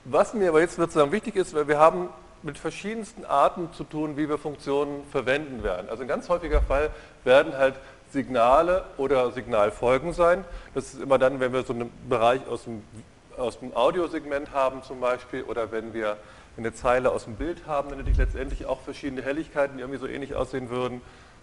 was 0.06 0.34
mir 0.34 0.50
aber 0.50 0.62
jetzt 0.62 0.76
sozusagen 0.76 1.12
wichtig 1.12 1.36
ist, 1.36 1.54
weil 1.54 1.68
wir 1.68 1.78
haben 1.78 2.10
mit 2.44 2.58
verschiedensten 2.58 3.26
Arten 3.26 3.72
zu 3.74 3.84
tun, 3.84 4.18
wie 4.18 4.30
wir 4.30 4.38
Funktionen 4.38 5.04
verwenden 5.12 5.64
werden. 5.64 5.90
Also 5.90 6.04
ein 6.04 6.08
ganz 6.08 6.30
häufiger 6.30 6.62
Fall 6.62 6.90
werden 7.24 7.58
halt 7.58 7.76
Signale 8.12 8.86
oder 8.98 9.32
Signalfolgen 9.32 10.14
sein. 10.14 10.44
Das 10.74 10.94
ist 10.94 11.02
immer 11.02 11.18
dann, 11.18 11.40
wenn 11.40 11.54
wir 11.54 11.64
so 11.64 11.74
einen 11.74 11.92
Bereich 12.08 12.42
aus 12.48 12.64
dem, 12.64 12.84
aus 13.38 13.60
dem 13.60 13.76
Audiosegment 13.76 14.52
haben 14.54 14.84
zum 14.84 15.00
Beispiel 15.00 15.44
oder 15.44 15.72
wenn 15.72 15.94
wir 15.94 16.18
eine 16.58 16.74
Zeile 16.74 17.12
aus 17.12 17.26
dem 17.26 17.36
Bild 17.36 17.66
haben, 17.68 17.90
dann 17.90 18.00
hätte 18.00 18.12
ich 18.12 18.18
letztendlich 18.18 18.66
auch 18.66 18.82
verschiedene 18.82 19.22
Helligkeiten, 19.22 19.78
die 19.78 19.82
irgendwie 19.82 20.00
so 20.00 20.08
ähnlich 20.08 20.36
aussehen 20.36 20.70
würden. 20.70 21.02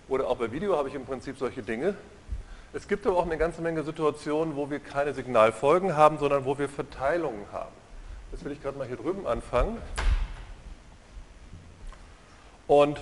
Oder 0.09 0.29
auch 0.29 0.37
bei 0.37 0.53
Video 0.53 0.77
habe 0.77 0.89
ich 0.89 0.95
im 0.95 1.05
Prinzip 1.05 1.39
solche 1.39 1.63
Dinge. 1.63 1.95
Es 2.73 2.87
gibt 2.87 3.07
aber 3.07 3.17
auch 3.17 3.25
eine 3.25 3.39
ganze 3.39 3.63
Menge 3.63 3.83
Situationen, 3.83 4.57
wo 4.57 4.71
wir 4.71 4.81
keine 4.81 5.15
Signalfolgen 5.15 5.97
haben, 5.97 6.19
sondern 6.19 6.45
wo 6.45 6.59
wir 6.59 6.69
Verteilungen 6.69 7.47
haben. 7.53 7.73
Das 8.33 8.45
will 8.45 8.53
ich 8.53 8.63
gerade 8.63 8.77
mal 8.77 8.87
hier 8.87 8.97
drüben 8.97 9.27
anfangen. 9.27 9.79
Und 12.67 12.99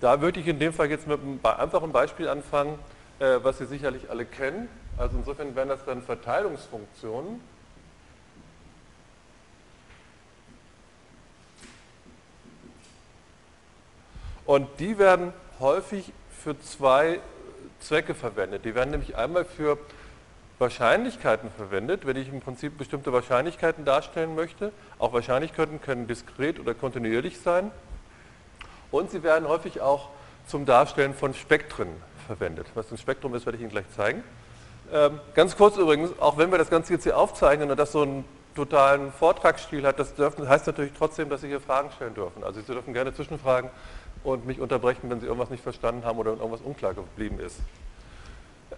da 0.00 0.20
würde 0.20 0.40
ich 0.40 0.48
in 0.48 0.58
dem 0.58 0.72
Fall 0.72 0.90
jetzt 0.90 1.06
mit 1.06 1.20
einem 1.20 1.38
einfachen 1.42 1.92
Beispiel 1.92 2.28
anfangen, 2.28 2.78
äh, 3.20 3.38
was 3.42 3.58
Sie 3.58 3.66
sicherlich 3.66 4.10
alle 4.10 4.24
kennen. 4.24 4.68
Also 4.98 5.16
insofern 5.16 5.54
wären 5.54 5.68
das 5.68 5.84
dann 5.84 6.02
Verteilungsfunktionen. 6.02 7.40
Und 14.44 14.68
die 14.80 14.98
werden 14.98 15.32
häufig 15.60 16.12
für 16.42 16.60
zwei 16.60 17.20
Zwecke 17.80 18.14
verwendet. 18.14 18.64
Die 18.64 18.74
werden 18.74 18.90
nämlich 18.90 19.16
einmal 19.16 19.44
für 19.44 19.78
Wahrscheinlichkeiten 20.58 21.50
verwendet, 21.56 22.06
wenn 22.06 22.16
ich 22.16 22.28
im 22.28 22.40
Prinzip 22.40 22.78
bestimmte 22.78 23.12
Wahrscheinlichkeiten 23.12 23.84
darstellen 23.84 24.34
möchte. 24.34 24.72
Auch 24.98 25.12
Wahrscheinlichkeiten 25.12 25.80
können 25.80 26.06
diskret 26.06 26.60
oder 26.60 26.74
kontinuierlich 26.74 27.40
sein. 27.40 27.70
Und 28.90 29.10
sie 29.10 29.22
werden 29.22 29.48
häufig 29.48 29.80
auch 29.80 30.10
zum 30.46 30.66
Darstellen 30.66 31.14
von 31.14 31.34
Spektren 31.34 31.88
verwendet. 32.26 32.66
Was 32.74 32.90
ein 32.90 32.98
Spektrum 32.98 33.34
ist, 33.34 33.46
werde 33.46 33.56
ich 33.56 33.62
Ihnen 33.62 33.70
gleich 33.70 33.88
zeigen. 33.96 34.22
Ähm, 34.92 35.20
ganz 35.34 35.56
kurz 35.56 35.76
übrigens, 35.76 36.18
auch 36.20 36.36
wenn 36.36 36.50
wir 36.50 36.58
das 36.58 36.68
Ganze 36.70 36.92
jetzt 36.92 37.04
hier 37.04 37.16
aufzeichnen 37.16 37.70
und 37.70 37.78
das 37.78 37.92
so 37.92 38.02
einen 38.02 38.24
totalen 38.54 39.12
Vortragsstil 39.12 39.86
hat, 39.86 39.98
das 39.98 40.14
dürfen, 40.14 40.48
heißt 40.48 40.66
natürlich 40.66 40.92
trotzdem, 40.96 41.30
dass 41.30 41.40
Sie 41.40 41.48
hier 41.48 41.60
Fragen 41.60 41.90
stellen 41.92 42.14
dürfen. 42.14 42.44
Also 42.44 42.60
Sie 42.60 42.66
dürfen 42.66 42.92
gerne 42.92 43.14
Zwischenfragen 43.14 43.70
und 44.24 44.46
mich 44.46 44.60
unterbrechen, 44.60 45.08
wenn 45.10 45.20
Sie 45.20 45.26
irgendwas 45.26 45.50
nicht 45.50 45.62
verstanden 45.62 46.04
haben 46.04 46.18
oder 46.18 46.32
irgendwas 46.32 46.60
unklar 46.60 46.94
geblieben 46.94 47.40
ist. 47.40 47.56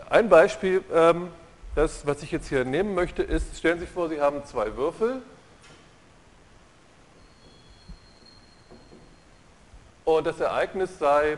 Ein 0.09 0.29
Beispiel, 0.29 0.85
ähm, 0.95 1.29
das, 1.75 2.07
was 2.07 2.23
ich 2.23 2.31
jetzt 2.31 2.49
hier 2.49 2.65
nehmen 2.65 2.95
möchte, 2.95 3.23
ist, 3.23 3.59
stellen 3.59 3.79
Sie 3.79 3.85
sich 3.85 3.93
vor, 3.93 4.09
Sie 4.09 4.21
haben 4.21 4.45
zwei 4.45 4.77
Würfel 4.77 5.23
und 10.05 10.25
das 10.25 10.39
Ereignis 10.39 10.99
sei, 10.99 11.37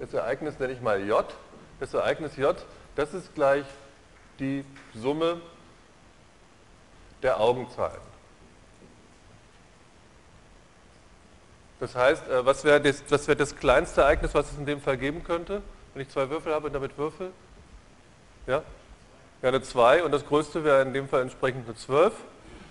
das 0.00 0.12
Ereignis 0.12 0.58
nenne 0.58 0.72
ich 0.72 0.80
mal 0.80 1.00
J, 1.06 1.24
das 1.78 1.94
Ereignis 1.94 2.36
J, 2.36 2.56
das 2.96 3.14
ist 3.14 3.34
gleich 3.34 3.66
die 4.40 4.64
Summe 4.94 5.40
der 7.22 7.38
Augenzahlen. 7.40 8.07
Das 11.80 11.94
heißt, 11.94 12.28
äh, 12.28 12.44
was 12.44 12.64
wäre 12.64 12.80
das, 12.80 13.28
wär 13.28 13.34
das 13.34 13.56
kleinste 13.56 14.02
Ereignis, 14.02 14.34
was 14.34 14.50
es 14.52 14.58
in 14.58 14.66
dem 14.66 14.80
Fall 14.80 14.96
geben 14.96 15.24
könnte, 15.24 15.62
wenn 15.94 16.02
ich 16.02 16.08
zwei 16.08 16.28
Würfel 16.30 16.52
habe 16.52 16.66
und 16.66 16.72
damit 16.72 16.96
Würfel? 16.98 17.30
Ja? 18.46 18.62
Ja, 19.42 19.50
eine 19.50 19.62
2 19.62 20.02
und 20.02 20.10
das 20.10 20.26
größte 20.26 20.64
wäre 20.64 20.82
in 20.82 20.92
dem 20.92 21.08
Fall 21.08 21.22
entsprechend 21.22 21.66
eine 21.66 21.76
12. 21.76 22.12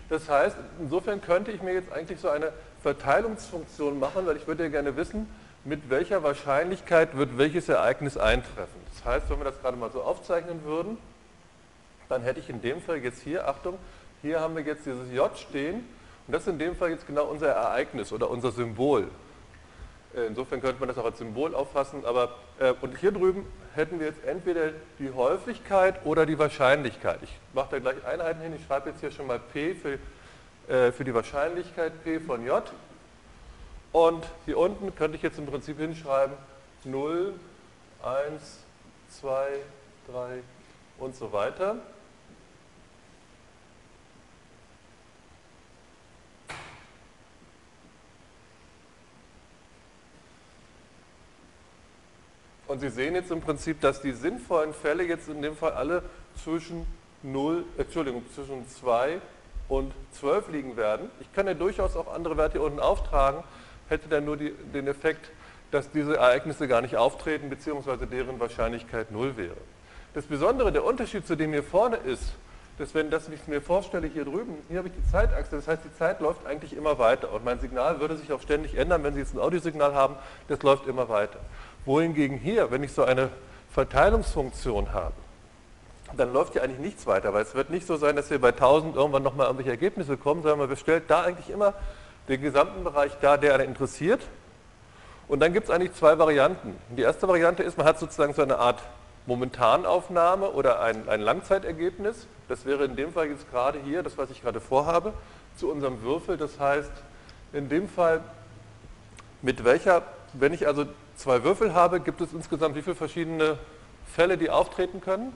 Das 0.09 0.27
heißt, 0.27 0.57
insofern 0.79 1.21
könnte 1.21 1.51
ich 1.51 1.61
mir 1.61 1.73
jetzt 1.73 1.91
eigentlich 1.93 2.19
so 2.19 2.27
eine 2.27 2.51
Verteilungsfunktion 2.81 3.99
machen, 3.99 4.25
weil 4.25 4.35
ich 4.35 4.47
würde 4.47 4.63
ja 4.63 4.69
gerne 4.69 4.97
wissen, 4.97 5.29
mit 5.63 5.89
welcher 5.89 6.23
Wahrscheinlichkeit 6.23 7.15
wird 7.15 7.37
welches 7.37 7.69
Ereignis 7.69 8.17
eintreffen. 8.17 8.81
Das 8.93 9.05
heißt, 9.05 9.29
wenn 9.29 9.39
wir 9.39 9.45
das 9.45 9.61
gerade 9.61 9.77
mal 9.77 9.91
so 9.91 10.01
aufzeichnen 10.01 10.63
würden, 10.65 10.97
dann 12.09 12.21
hätte 12.21 12.39
ich 12.39 12.49
in 12.49 12.61
dem 12.61 12.81
Fall 12.81 12.97
jetzt 12.97 13.21
hier, 13.21 13.47
Achtung, 13.47 13.77
hier 14.21 14.41
haben 14.41 14.55
wir 14.55 14.63
jetzt 14.63 14.85
dieses 14.85 15.11
J 15.11 15.37
stehen 15.37 15.85
und 16.27 16.33
das 16.33 16.41
ist 16.41 16.49
in 16.49 16.59
dem 16.59 16.75
Fall 16.75 16.89
jetzt 16.89 17.07
genau 17.07 17.25
unser 17.25 17.47
Ereignis 17.47 18.11
oder 18.11 18.29
unser 18.29 18.51
Symbol. 18.51 19.07
Äh, 20.13 20.25
insofern 20.27 20.61
könnte 20.61 20.79
man 20.79 20.89
das 20.89 20.97
auch 20.97 21.05
als 21.05 21.19
Symbol 21.19 21.55
auffassen. 21.55 22.03
Aber, 22.05 22.35
äh, 22.59 22.73
und 22.81 22.97
hier 22.97 23.13
drüben 23.13 23.45
hätten 23.75 23.99
wir 23.99 24.07
jetzt 24.07 24.23
entweder 24.25 24.71
die 24.99 25.11
Häufigkeit 25.11 26.05
oder 26.05 26.25
die 26.25 26.37
Wahrscheinlichkeit. 26.37 27.19
Ich 27.21 27.39
mache 27.53 27.69
da 27.71 27.79
gleich 27.79 28.05
Einheiten 28.05 28.41
hin. 28.41 28.53
Ich 28.57 28.65
schreibe 28.65 28.89
jetzt 28.89 28.99
hier 28.99 29.11
schon 29.11 29.27
mal 29.27 29.39
P 29.39 29.73
für, 29.73 29.99
äh, 30.73 30.91
für 30.91 31.05
die 31.05 31.13
Wahrscheinlichkeit, 31.13 32.03
P 32.03 32.19
von 32.19 32.45
J. 32.45 32.63
Und 33.93 34.25
hier 34.45 34.57
unten 34.57 34.93
könnte 34.95 35.15
ich 35.15 35.23
jetzt 35.23 35.39
im 35.39 35.45
Prinzip 35.45 35.79
hinschreiben 35.79 36.35
0, 36.83 37.33
1, 38.03 38.59
2, 39.11 39.47
3 40.11 40.43
und 40.99 41.15
so 41.15 41.31
weiter. 41.31 41.77
Und 52.77 52.81
Sie 52.81 52.89
sehen 52.89 53.15
jetzt 53.15 53.31
im 53.31 53.41
Prinzip, 53.41 53.81
dass 53.81 54.01
die 54.01 54.11
sinnvollen 54.11 54.71
Fälle 54.71 55.03
jetzt 55.03 55.29
in 55.29 55.41
dem 55.41 55.55
Fall 55.55 55.71
alle 55.71 56.03
zwischen 56.43 56.85
0, 57.23 57.65
Entschuldigung, 57.75 58.23
zwischen 58.35 58.69
2 58.69 59.19
und 59.67 59.91
12 60.11 60.49
liegen 60.49 60.77
werden. 60.77 61.09
Ich 61.19 61.33
kann 61.33 61.47
ja 61.47 61.55
durchaus 61.55 61.95
auch 61.95 62.13
andere 62.13 62.37
Werte 62.37 62.59
hier 62.59 62.61
unten 62.61 62.79
auftragen, 62.79 63.43
hätte 63.89 64.07
dann 64.09 64.25
nur 64.25 64.37
die, 64.37 64.51
den 64.75 64.85
Effekt, 64.87 65.31
dass 65.71 65.89
diese 65.89 66.17
Ereignisse 66.17 66.67
gar 66.67 66.81
nicht 66.81 66.97
auftreten, 66.97 67.49
beziehungsweise 67.49 68.05
deren 68.05 68.39
Wahrscheinlichkeit 68.39 69.09
0 69.09 69.37
wäre. 69.37 69.57
Das 70.13 70.25
Besondere, 70.25 70.71
der 70.71 70.83
Unterschied 70.83 71.25
zu 71.25 71.35
dem 71.35 71.53
hier 71.53 71.63
vorne 71.63 71.95
ist, 71.95 72.33
dass 72.77 72.93
wenn 72.93 73.09
das 73.09 73.27
ich 73.29 73.47
mir 73.47 73.59
vorstelle 73.59 74.05
hier 74.05 74.23
drüben, 74.23 74.53
hier 74.69 74.77
habe 74.77 74.89
ich 74.89 74.93
die 74.93 75.11
Zeitachse, 75.11 75.55
das 75.55 75.67
heißt 75.67 75.81
die 75.83 75.97
Zeit 75.97 76.21
läuft 76.21 76.45
eigentlich 76.45 76.77
immer 76.77 76.99
weiter 76.99 77.33
und 77.33 77.43
mein 77.43 77.59
Signal 77.59 77.99
würde 77.99 78.17
sich 78.17 78.31
auch 78.31 78.41
ständig 78.41 78.77
ändern, 78.77 79.01
wenn 79.01 79.15
Sie 79.15 79.21
jetzt 79.21 79.33
ein 79.33 79.39
Audiosignal 79.39 79.95
haben, 79.95 80.13
das 80.47 80.61
läuft 80.61 80.85
immer 80.85 81.09
weiter 81.09 81.39
wohingegen 81.87 82.37
hier, 82.37 82.69
wenn 82.69 82.83
ich 82.83 82.91
so 82.91 83.03
eine 83.03 83.29
Verteilungsfunktion 83.71 84.93
habe, 84.93 85.13
dann 86.15 86.31
läuft 86.31 86.53
hier 86.53 86.63
eigentlich 86.63 86.79
nichts 86.79 87.07
weiter, 87.07 87.33
weil 87.33 87.43
es 87.43 87.55
wird 87.55 87.69
nicht 87.69 87.87
so 87.87 87.97
sein, 87.97 88.15
dass 88.15 88.29
wir 88.29 88.39
bei 88.39 88.49
1000 88.49 88.95
irgendwann 88.95 89.23
nochmal 89.23 89.47
irgendwelche 89.47 89.71
Ergebnisse 89.71 90.17
kommen, 90.17 90.41
sondern 90.41 90.59
man 90.59 90.69
bestellt 90.69 91.05
da 91.07 91.23
eigentlich 91.23 91.49
immer 91.49 91.73
den 92.27 92.41
gesamten 92.41 92.83
Bereich 92.83 93.13
da, 93.21 93.37
der 93.37 93.55
einen 93.55 93.69
interessiert. 93.69 94.21
Und 95.27 95.41
dann 95.41 95.51
gibt 95.51 95.67
es 95.67 95.71
eigentlich 95.73 95.93
zwei 95.93 96.17
Varianten. 96.17 96.75
Die 96.95 97.01
erste 97.01 97.27
Variante 97.27 97.63
ist, 97.63 97.77
man 97.77 97.85
hat 97.85 97.99
sozusagen 97.99 98.33
so 98.33 98.41
eine 98.41 98.57
Art 98.57 98.81
Momentanaufnahme 99.25 100.51
oder 100.51 100.81
ein, 100.81 101.09
ein 101.09 101.19
Langzeitergebnis. 101.19 102.27
Das 102.47 102.65
wäre 102.65 102.85
in 102.85 102.95
dem 102.95 103.11
Fall 103.11 103.27
jetzt 103.27 103.49
gerade 103.51 103.79
hier, 103.83 104.03
das 104.03 104.17
was 104.17 104.29
ich 104.29 104.41
gerade 104.41 104.61
vorhabe, 104.61 105.13
zu 105.57 105.69
unserem 105.69 106.01
Würfel. 106.01 106.37
Das 106.37 106.59
heißt, 106.59 106.91
in 107.51 107.67
dem 107.67 107.89
Fall, 107.89 108.21
mit 109.41 109.65
welcher, 109.65 110.03
wenn 110.31 110.53
ich 110.53 110.65
also 110.65 110.85
zwei 111.17 111.43
Würfel 111.43 111.73
habe, 111.73 111.99
gibt 111.99 112.21
es 112.21 112.31
insgesamt 112.31 112.75
wie 112.75 112.81
viele 112.81 112.95
verschiedene 112.95 113.57
Fälle, 114.05 114.37
die 114.37 114.49
auftreten 114.49 115.01
können? 115.01 115.33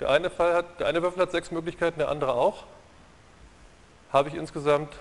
Der 0.00 0.10
eine, 0.10 0.30
Fall 0.30 0.54
hat, 0.54 0.80
der 0.80 0.88
eine 0.88 1.02
Würfel 1.02 1.22
hat 1.22 1.30
sechs 1.30 1.52
Möglichkeiten, 1.52 2.00
der 2.00 2.08
andere 2.08 2.32
auch. 2.32 2.64
Habe 4.12 4.28
ich 4.28 4.34
insgesamt 4.34 4.92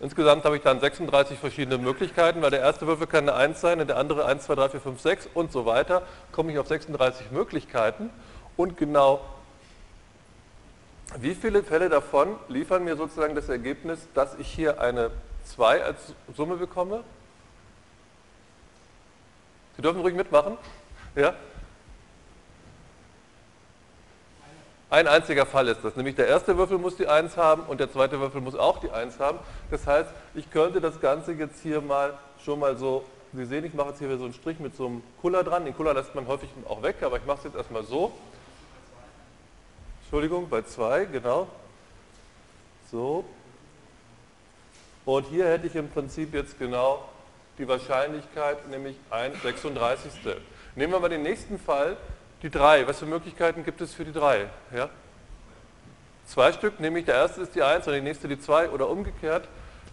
Insgesamt 0.00 0.44
habe 0.44 0.56
ich 0.56 0.62
dann 0.62 0.80
36 0.80 1.38
verschiedene 1.38 1.78
Möglichkeiten, 1.78 2.42
weil 2.42 2.50
der 2.50 2.58
erste 2.58 2.88
Würfel 2.88 3.06
kann 3.06 3.28
eine 3.28 3.38
1 3.38 3.60
sein 3.60 3.80
und 3.80 3.86
der 3.86 3.98
andere 3.98 4.26
1, 4.26 4.42
2, 4.46 4.56
3, 4.56 4.68
4, 4.70 4.80
5, 4.80 5.00
6 5.00 5.28
und 5.32 5.52
so 5.52 5.64
weiter. 5.64 6.02
Komme 6.32 6.50
ich 6.50 6.58
auf 6.58 6.66
36 6.66 7.30
Möglichkeiten 7.30 8.10
und 8.56 8.76
genau 8.76 9.20
wie 11.18 11.36
viele 11.36 11.62
Fälle 11.62 11.88
davon 11.88 12.34
liefern 12.48 12.82
mir 12.82 12.96
sozusagen 12.96 13.36
das 13.36 13.48
Ergebnis, 13.48 14.08
dass 14.12 14.34
ich 14.40 14.48
hier 14.48 14.80
eine 14.80 15.12
2 15.44 15.84
als 15.84 16.14
Summe 16.34 16.56
bekomme? 16.56 17.04
Sie 19.76 19.82
dürfen 19.82 20.00
ruhig 20.00 20.14
mitmachen. 20.14 20.56
Ja? 21.14 21.34
Ein 24.90 25.08
einziger 25.08 25.46
Fall 25.46 25.68
ist 25.68 25.82
das, 25.82 25.96
nämlich 25.96 26.16
der 26.16 26.28
erste 26.28 26.58
Würfel 26.58 26.76
muss 26.76 26.96
die 26.96 27.08
1 27.08 27.38
haben 27.38 27.62
und 27.62 27.80
der 27.80 27.90
zweite 27.90 28.20
Würfel 28.20 28.42
muss 28.42 28.54
auch 28.54 28.78
die 28.78 28.90
1 28.90 29.18
haben. 29.20 29.38
Das 29.70 29.86
heißt, 29.86 30.10
ich 30.34 30.50
könnte 30.50 30.82
das 30.82 31.00
Ganze 31.00 31.32
jetzt 31.32 31.62
hier 31.62 31.80
mal 31.80 32.18
schon 32.44 32.58
mal 32.58 32.76
so, 32.76 33.04
Sie 33.34 33.46
sehen, 33.46 33.64
ich 33.64 33.72
mache 33.72 33.88
jetzt 33.88 33.98
hier 33.98 34.18
so 34.18 34.24
einen 34.24 34.34
Strich 34.34 34.60
mit 34.60 34.76
so 34.76 34.84
einem 34.86 35.02
Kuller 35.22 35.42
dran. 35.42 35.64
Den 35.64 35.74
Kuller 35.74 35.94
lässt 35.94 36.14
man 36.14 36.26
häufig 36.26 36.50
auch 36.68 36.82
weg, 36.82 36.96
aber 37.00 37.16
ich 37.16 37.24
mache 37.24 37.38
es 37.38 37.44
jetzt 37.44 37.56
erstmal 37.56 37.82
so. 37.84 38.12
Entschuldigung, 40.02 40.50
bei 40.50 40.60
2, 40.60 41.06
genau. 41.06 41.48
So. 42.90 43.24
Und 45.04 45.26
hier 45.26 45.46
hätte 45.46 45.66
ich 45.66 45.74
im 45.74 45.88
Prinzip 45.88 46.32
jetzt 46.34 46.58
genau 46.58 47.08
die 47.58 47.66
Wahrscheinlichkeit, 47.66 48.68
nämlich 48.68 48.96
1 49.10 49.42
36. 49.42 50.12
Nehmen 50.76 50.92
wir 50.92 51.00
mal 51.00 51.08
den 51.08 51.22
nächsten 51.22 51.58
Fall. 51.58 51.96
Die 52.42 52.50
drei, 52.50 52.86
was 52.86 52.98
für 52.98 53.06
Möglichkeiten 53.06 53.64
gibt 53.64 53.80
es 53.80 53.94
für 53.94 54.04
die 54.04 54.12
drei? 54.12 54.48
Ja? 54.74 54.88
Zwei 56.26 56.52
Stück, 56.52 56.80
nämlich 56.80 57.04
der 57.04 57.16
erste 57.16 57.42
ist 57.42 57.54
die 57.54 57.62
1 57.62 57.86
und 57.86 57.92
der 57.92 58.02
nächste 58.02 58.28
die 58.28 58.40
2 58.40 58.70
oder 58.70 58.88
umgekehrt. 58.88 59.48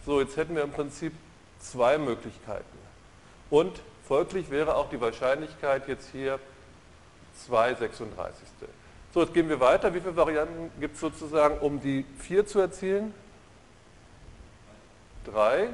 So, 0.06 0.22
jetzt 0.22 0.38
hätten 0.38 0.56
wir 0.56 0.64
im 0.64 0.72
Prinzip 0.72 1.14
zwei 1.60 1.98
Möglichkeiten. 1.98 2.64
Und 3.50 3.82
folglich 4.08 4.50
wäre 4.50 4.76
auch 4.76 4.90
die 4.90 5.02
Wahrscheinlichkeit 5.02 5.88
jetzt 5.88 6.10
hier 6.12 6.40
2 7.46 7.76
36. 7.76 8.48
So, 9.14 9.22
jetzt 9.22 9.34
gehen 9.34 9.50
wir 9.50 9.60
weiter. 9.60 9.94
Wie 9.94 10.00
viele 10.00 10.16
Varianten 10.16 10.72
gibt 10.80 10.96
es 10.96 11.02
sozusagen, 11.02 11.58
um 11.60 11.82
die 11.82 12.06
4 12.20 12.46
zu 12.46 12.60
erzielen? 12.60 13.14
Drei. 15.32 15.70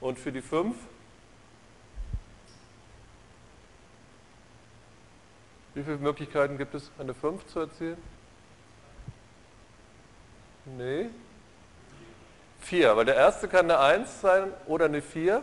Und 0.00 0.18
für 0.18 0.32
die 0.32 0.42
5? 0.42 0.74
Wie 5.74 5.82
viele 5.82 5.98
Möglichkeiten 5.98 6.58
gibt 6.58 6.74
es, 6.74 6.90
eine 6.98 7.14
5 7.14 7.46
zu 7.46 7.60
erzielen? 7.60 7.98
Nee. 10.64 11.06
4, 12.62 12.96
weil 12.96 13.04
der 13.04 13.14
erste 13.14 13.46
kann 13.46 13.70
eine 13.70 13.78
1 13.78 14.20
sein 14.20 14.52
oder 14.66 14.86
eine 14.86 15.00
4 15.00 15.42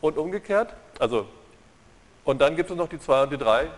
und 0.00 0.16
umgekehrt. 0.16 0.72
Also, 0.98 1.28
und 2.24 2.40
dann 2.40 2.56
gibt 2.56 2.70
es 2.70 2.76
noch 2.76 2.88
die 2.88 2.98
2 2.98 3.24
und 3.24 3.30
die 3.30 3.38
3, 3.38 3.68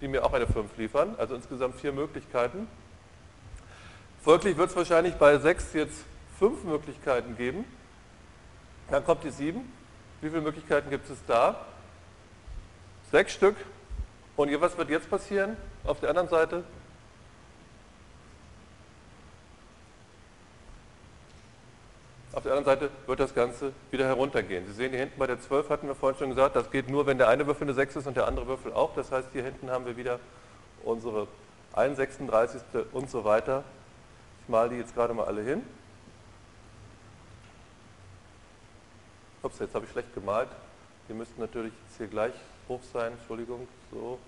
die 0.00 0.08
mir 0.08 0.24
auch 0.24 0.32
eine 0.32 0.46
5 0.46 0.76
liefern. 0.76 1.16
Also 1.18 1.34
insgesamt 1.34 1.80
vier 1.80 1.92
Möglichkeiten. 1.92 2.68
Folglich 4.22 4.56
wird 4.56 4.70
es 4.70 4.76
wahrscheinlich 4.76 5.14
bei 5.14 5.38
6 5.38 5.72
jetzt 5.72 6.04
5 6.38 6.64
Möglichkeiten 6.64 7.36
geben. 7.36 7.64
Dann 8.90 9.04
kommt 9.04 9.24
die 9.24 9.30
7. 9.30 9.60
Wie 10.20 10.28
viele 10.28 10.42
Möglichkeiten 10.42 10.90
gibt 10.90 11.08
es 11.10 11.18
da? 11.26 11.66
6 13.10 13.32
Stück. 13.32 13.56
Und 14.36 14.60
was 14.60 14.76
wird 14.76 14.90
jetzt 14.90 15.08
passieren 15.08 15.56
auf 15.84 16.00
der 16.00 16.10
anderen 16.10 16.28
Seite? 16.28 16.64
Auf 22.32 22.42
der 22.42 22.52
anderen 22.52 22.78
Seite 22.78 22.90
wird 23.06 23.18
das 23.18 23.34
Ganze 23.34 23.72
wieder 23.90 24.04
heruntergehen. 24.04 24.66
Sie 24.66 24.74
sehen, 24.74 24.90
hier 24.90 25.00
hinten 25.00 25.18
bei 25.18 25.26
der 25.26 25.40
12 25.40 25.70
hatten 25.70 25.86
wir 25.86 25.94
vorhin 25.94 26.18
schon 26.18 26.28
gesagt, 26.28 26.54
das 26.54 26.70
geht 26.70 26.90
nur, 26.90 27.06
wenn 27.06 27.16
der 27.16 27.28
eine 27.28 27.46
Würfel 27.46 27.62
eine 27.62 27.72
6 27.72 27.96
ist 27.96 28.06
und 28.06 28.14
der 28.14 28.26
andere 28.26 28.46
Würfel 28.46 28.74
auch. 28.74 28.94
Das 28.94 29.10
heißt, 29.10 29.28
hier 29.32 29.42
hinten 29.42 29.70
haben 29.70 29.86
wir 29.86 29.96
wieder 29.96 30.20
unsere 30.84 31.28
1 31.72 31.96
36. 31.96 32.60
und 32.92 33.08
so 33.08 33.24
weiter. 33.24 33.64
Ich 34.42 34.50
male 34.50 34.68
die 34.68 34.76
jetzt 34.76 34.94
gerade 34.94 35.14
mal 35.14 35.24
alle 35.24 35.40
hin. 35.40 35.62
Ups, 39.46 39.60
jetzt 39.60 39.76
habe 39.76 39.84
ich 39.84 39.92
schlecht 39.92 40.12
gemalt. 40.12 40.48
Die 41.08 41.14
müssten 41.14 41.40
natürlich 41.40 41.72
jetzt 41.86 41.98
hier 41.98 42.08
gleich 42.08 42.32
hoch 42.68 42.80
sein, 42.92 43.12
Entschuldigung, 43.12 43.68
so. 43.92 44.18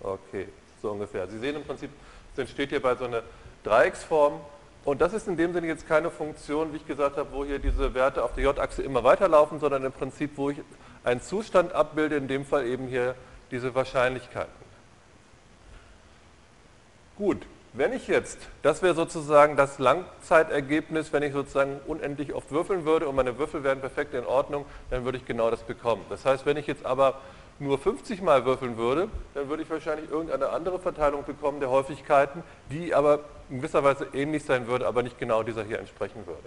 Okay, 0.00 0.48
so 0.80 0.92
ungefähr. 0.92 1.28
Sie 1.28 1.38
sehen 1.38 1.56
im 1.56 1.64
Prinzip, 1.64 1.90
es 2.32 2.38
entsteht 2.38 2.70
hier 2.70 2.80
bei 2.80 2.94
so 2.94 3.04
einer 3.04 3.22
Dreiecksform 3.64 4.40
und 4.86 5.02
das 5.02 5.12
ist 5.12 5.28
in 5.28 5.36
dem 5.36 5.52
Sinne 5.52 5.66
jetzt 5.66 5.86
keine 5.86 6.10
Funktion, 6.10 6.72
wie 6.72 6.76
ich 6.78 6.86
gesagt 6.86 7.18
habe, 7.18 7.30
wo 7.32 7.44
hier 7.44 7.58
diese 7.58 7.92
Werte 7.92 8.24
auf 8.24 8.32
der 8.32 8.44
J-Achse 8.44 8.82
immer 8.82 9.04
weiterlaufen, 9.04 9.60
sondern 9.60 9.84
im 9.84 9.92
Prinzip, 9.92 10.30
wo 10.36 10.48
ich 10.48 10.58
einen 11.04 11.20
Zustand 11.20 11.74
abbilde, 11.74 12.16
in 12.16 12.28
dem 12.28 12.46
Fall 12.46 12.66
eben 12.66 12.86
hier 12.86 13.14
diese 13.50 13.74
Wahrscheinlichkeiten. 13.74 14.52
Gut, 17.16 17.44
wenn 17.72 17.92
ich 17.92 18.08
jetzt, 18.08 18.38
das 18.62 18.82
wäre 18.82 18.94
sozusagen 18.94 19.56
das 19.56 19.78
Langzeitergebnis, 19.78 21.12
wenn 21.12 21.22
ich 21.22 21.32
sozusagen 21.32 21.80
unendlich 21.86 22.34
oft 22.34 22.50
würfeln 22.50 22.84
würde 22.84 23.08
und 23.08 23.14
meine 23.14 23.38
Würfel 23.38 23.62
wären 23.62 23.80
perfekt 23.80 24.14
in 24.14 24.26
Ordnung, 24.26 24.64
dann 24.90 25.04
würde 25.04 25.18
ich 25.18 25.26
genau 25.26 25.50
das 25.50 25.62
bekommen. 25.62 26.04
Das 26.08 26.24
heißt, 26.24 26.46
wenn 26.46 26.56
ich 26.56 26.66
jetzt 26.66 26.84
aber 26.84 27.20
nur 27.58 27.78
50 27.78 28.22
Mal 28.22 28.44
würfeln 28.44 28.76
würde, 28.76 29.08
dann 29.34 29.48
würde 29.48 29.62
ich 29.62 29.70
wahrscheinlich 29.70 30.10
irgendeine 30.10 30.50
andere 30.50 30.78
Verteilung 30.78 31.24
bekommen 31.24 31.60
der 31.60 31.70
Häufigkeiten, 31.70 32.42
die 32.70 32.94
aber 32.94 33.20
in 33.50 33.58
gewisser 33.58 33.82
Weise 33.82 34.06
ähnlich 34.12 34.44
sein 34.44 34.66
würde, 34.66 34.86
aber 34.86 35.02
nicht 35.02 35.18
genau 35.18 35.42
dieser 35.42 35.64
hier 35.64 35.78
entsprechen 35.78 36.26
würde. 36.26 36.44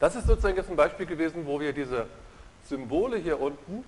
Das 0.00 0.14
ist 0.14 0.26
sozusagen 0.26 0.56
jetzt 0.56 0.70
ein 0.70 0.76
Beispiel 0.76 1.06
gewesen, 1.06 1.46
wo 1.46 1.58
wir 1.60 1.72
diese 1.72 2.06
Symbole 2.68 3.16
hier 3.16 3.40
unten 3.40 3.84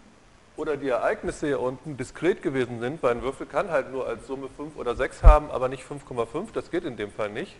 oder 0.57 0.77
die 0.77 0.89
Ereignisse 0.89 1.47
hier 1.47 1.61
unten 1.61 1.97
diskret 1.97 2.43
gewesen 2.43 2.81
sind, 2.81 3.03
weil 3.03 3.13
ein 3.13 3.23
Würfel 3.23 3.47
kann 3.47 3.71
halt 3.71 3.91
nur 3.93 4.07
als 4.07 4.27
Summe 4.27 4.49
5 4.57 4.77
oder 4.77 4.95
6 4.95 5.23
haben, 5.23 5.51
aber 5.51 5.69
nicht 5.69 5.85
5,5, 5.85 6.49
das 6.53 6.71
geht 6.71 6.85
in 6.85 6.97
dem 6.97 7.11
Fall 7.11 7.31
nicht. 7.31 7.57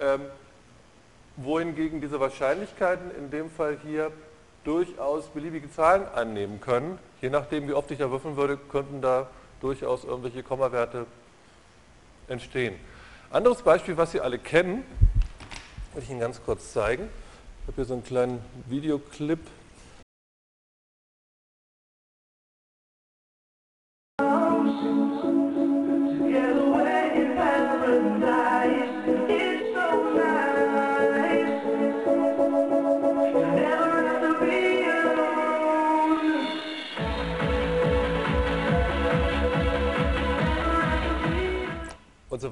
Ähm, 0.00 0.22
wohingegen 1.36 2.00
diese 2.00 2.20
Wahrscheinlichkeiten 2.20 3.10
in 3.16 3.30
dem 3.30 3.50
Fall 3.50 3.78
hier 3.82 4.10
durchaus 4.64 5.26
beliebige 5.28 5.70
Zahlen 5.70 6.06
annehmen 6.14 6.60
können. 6.60 6.98
Je 7.20 7.30
nachdem, 7.30 7.68
wie 7.68 7.72
oft 7.72 7.90
ich 7.90 7.98
da 7.98 8.10
würfeln 8.10 8.36
würde, 8.36 8.56
könnten 8.56 9.00
da 9.00 9.28
durchaus 9.60 10.04
irgendwelche 10.04 10.42
Kommawerte 10.42 11.06
entstehen. 12.28 12.74
Anderes 13.30 13.62
Beispiel, 13.62 13.96
was 13.96 14.12
Sie 14.12 14.20
alle 14.20 14.38
kennen, 14.38 14.84
will 15.94 16.02
ich 16.02 16.10
Ihnen 16.10 16.20
ganz 16.20 16.42
kurz 16.44 16.72
zeigen. 16.72 17.08
Ich 17.62 17.68
habe 17.68 17.76
hier 17.76 17.84
so 17.84 17.94
einen 17.94 18.04
kleinen 18.04 18.44
Videoclip 18.66 19.40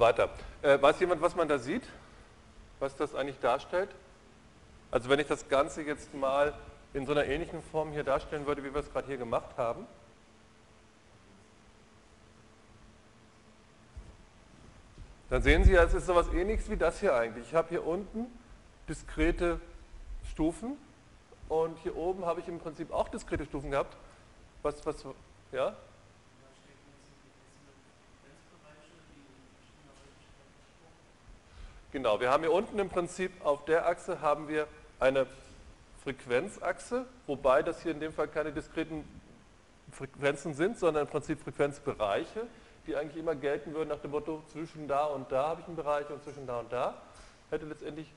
weiter. 0.09 0.31
Äh, 0.63 0.81
weiß 0.81 0.99
jemand, 1.01 1.21
was 1.21 1.37
man 1.37 1.49
da 1.49 1.59
sieht? 1.59 1.83
Was 2.79 2.97
das 2.97 3.15
eigentlich 3.15 3.39
darstellt? 3.41 3.91
Also 4.91 5.11
wenn 5.11 5.19
ich 5.19 5.27
das 5.27 5.49
Ganze 5.49 5.83
jetzt 5.83 6.15
mal 6.15 6.55
in 6.95 7.05
so 7.05 7.13
einer 7.13 7.27
ähnlichen 7.27 7.63
Form 7.63 7.93
hier 7.93 8.05
darstellen 8.05 8.47
würde, 8.47 8.65
wie 8.65 8.73
wir 8.73 8.81
es 8.81 8.91
gerade 8.91 9.07
hier 9.07 9.19
gemacht 9.19 9.51
haben. 9.59 9.87
Dann 15.29 15.43
sehen 15.43 15.65
Sie 15.65 15.75
es 15.75 15.93
ist 15.93 16.07
so 16.07 16.13
etwas 16.13 16.33
ähnliches 16.33 16.71
wie 16.71 16.79
das 16.79 17.01
hier 17.01 17.15
eigentlich. 17.15 17.47
Ich 17.49 17.55
habe 17.55 17.69
hier 17.69 17.87
unten 17.87 18.27
diskrete 18.89 19.61
Stufen 20.31 20.79
und 21.51 21.77
hier 21.81 21.95
oben 21.97 22.25
habe 22.25 22.41
ich 22.41 22.49
im 22.49 22.59
Prinzip 22.59 22.91
auch 22.91 23.09
diskrete 23.09 23.45
Stufen 23.45 23.71
gehabt. 23.71 23.95
Was, 24.63 24.87
was, 24.87 25.05
ja? 25.53 25.77
Genau, 31.91 32.21
wir 32.21 32.31
haben 32.31 32.43
hier 32.43 32.53
unten 32.53 32.79
im 32.79 32.91
Prinzip 32.91 33.33
auf 33.43 33.65
der 33.65 33.87
Achse 33.87 34.21
haben 34.21 34.47
wir 34.47 34.67
eine 35.01 35.27
Frequenzachse, 36.05 37.07
wobei 37.27 37.63
das 37.63 37.83
hier 37.83 37.93
in 37.93 38.01
dem 38.01 38.13
Fall 38.13 38.29
keine 38.29 38.53
diskreten 38.53 39.05
Frequenzen 39.91 40.53
sind, 40.53 40.79
sondern 40.79 41.07
im 41.07 41.11
Prinzip 41.11 41.41
Frequenzbereiche, 41.41 42.47
die 42.87 42.95
eigentlich 42.95 43.17
immer 43.17 43.35
gelten 43.35 43.73
würden 43.73 43.89
nach 43.89 44.01
dem 44.01 44.11
Motto, 44.11 44.43
zwischen 44.53 44.87
da 44.87 45.07
und 45.07 45.33
da 45.33 45.49
habe 45.49 45.63
ich 45.63 45.67
einen 45.67 45.77
Bereich 45.77 46.11
und 46.11 46.23
zwischen 46.23 46.47
da 46.47 46.61
und 46.61 46.71
da. 46.71 47.01
Hätte 47.49 47.65
letztendlich 47.65 48.13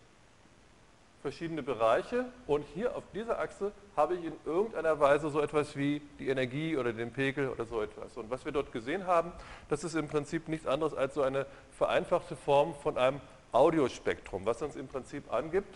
verschiedene 1.22 1.64
Bereiche 1.64 2.26
und 2.48 2.66
hier 2.74 2.98
auf 2.98 3.04
dieser 3.14 3.40
Achse 3.40 3.72
habe 3.96 4.16
ich 4.16 4.26
in 4.26 4.34
irgendeiner 4.46 5.00
Weise 5.00 5.30
so 5.30 5.40
etwas 5.40 5.78
wie 5.78 6.02
die 6.20 6.28
Energie 6.28 6.76
oder 6.76 6.92
den 6.92 7.14
Pegel 7.14 7.48
oder 7.48 7.64
so 7.66 7.82
etwas. 7.82 8.18
Und 8.18 8.30
was 8.30 8.44
wir 8.44 8.52
dort 8.52 8.74
gesehen 8.74 9.08
haben, 9.08 9.32
das 9.70 9.86
ist 9.86 9.96
im 9.96 10.10
Prinzip 10.10 10.50
nichts 10.50 10.68
anderes 10.68 10.94
als 10.94 11.14
so 11.14 11.22
eine 11.22 11.46
vereinfachte 11.78 12.36
Form 12.36 12.76
von 12.76 12.98
einem 12.98 13.22
Audiospektrum, 13.52 14.46
was 14.46 14.62
uns 14.62 14.76
im 14.76 14.88
Prinzip 14.88 15.32
angibt. 15.32 15.76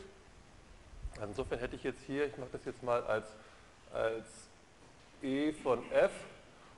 Also 1.16 1.28
insofern 1.28 1.60
hätte 1.60 1.76
ich 1.76 1.84
jetzt 1.84 2.02
hier, 2.06 2.26
ich 2.26 2.38
mache 2.38 2.50
das 2.52 2.66
jetzt 2.66 2.84
mal 2.84 3.04
als, 3.04 3.26
als 3.94 4.26
E 5.22 5.52
von 5.52 5.80
F, 5.92 6.12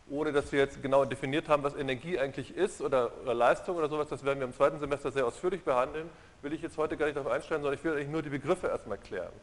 ohne 0.09 0.31
dass 0.31 0.51
wir 0.51 0.59
jetzt 0.59 0.81
genau 0.81 1.05
definiert 1.05 1.49
haben, 1.49 1.63
was 1.63 1.75
Energie 1.75 2.19
eigentlich 2.19 2.55
ist 2.55 2.81
oder, 2.81 3.11
oder 3.21 3.33
Leistung 3.33 3.77
oder 3.77 3.89
sowas, 3.89 4.07
das 4.09 4.23
werden 4.23 4.39
wir 4.39 4.47
im 4.47 4.53
zweiten 4.53 4.79
Semester 4.79 5.11
sehr 5.11 5.25
ausführlich 5.25 5.63
behandeln 5.63 6.09
will 6.41 6.53
ich 6.53 6.61
jetzt 6.61 6.77
heute 6.77 6.97
gar 6.97 7.05
nicht 7.05 7.17
darauf 7.17 7.31
einstellen, 7.31 7.61
sondern 7.61 7.77
ich 7.77 7.83
will 7.83 7.93
eigentlich 7.93 8.09
nur 8.09 8.21
die 8.21 8.29
Begriffe 8.29 8.67
erstmal 8.67 8.97
klären. 8.97 9.33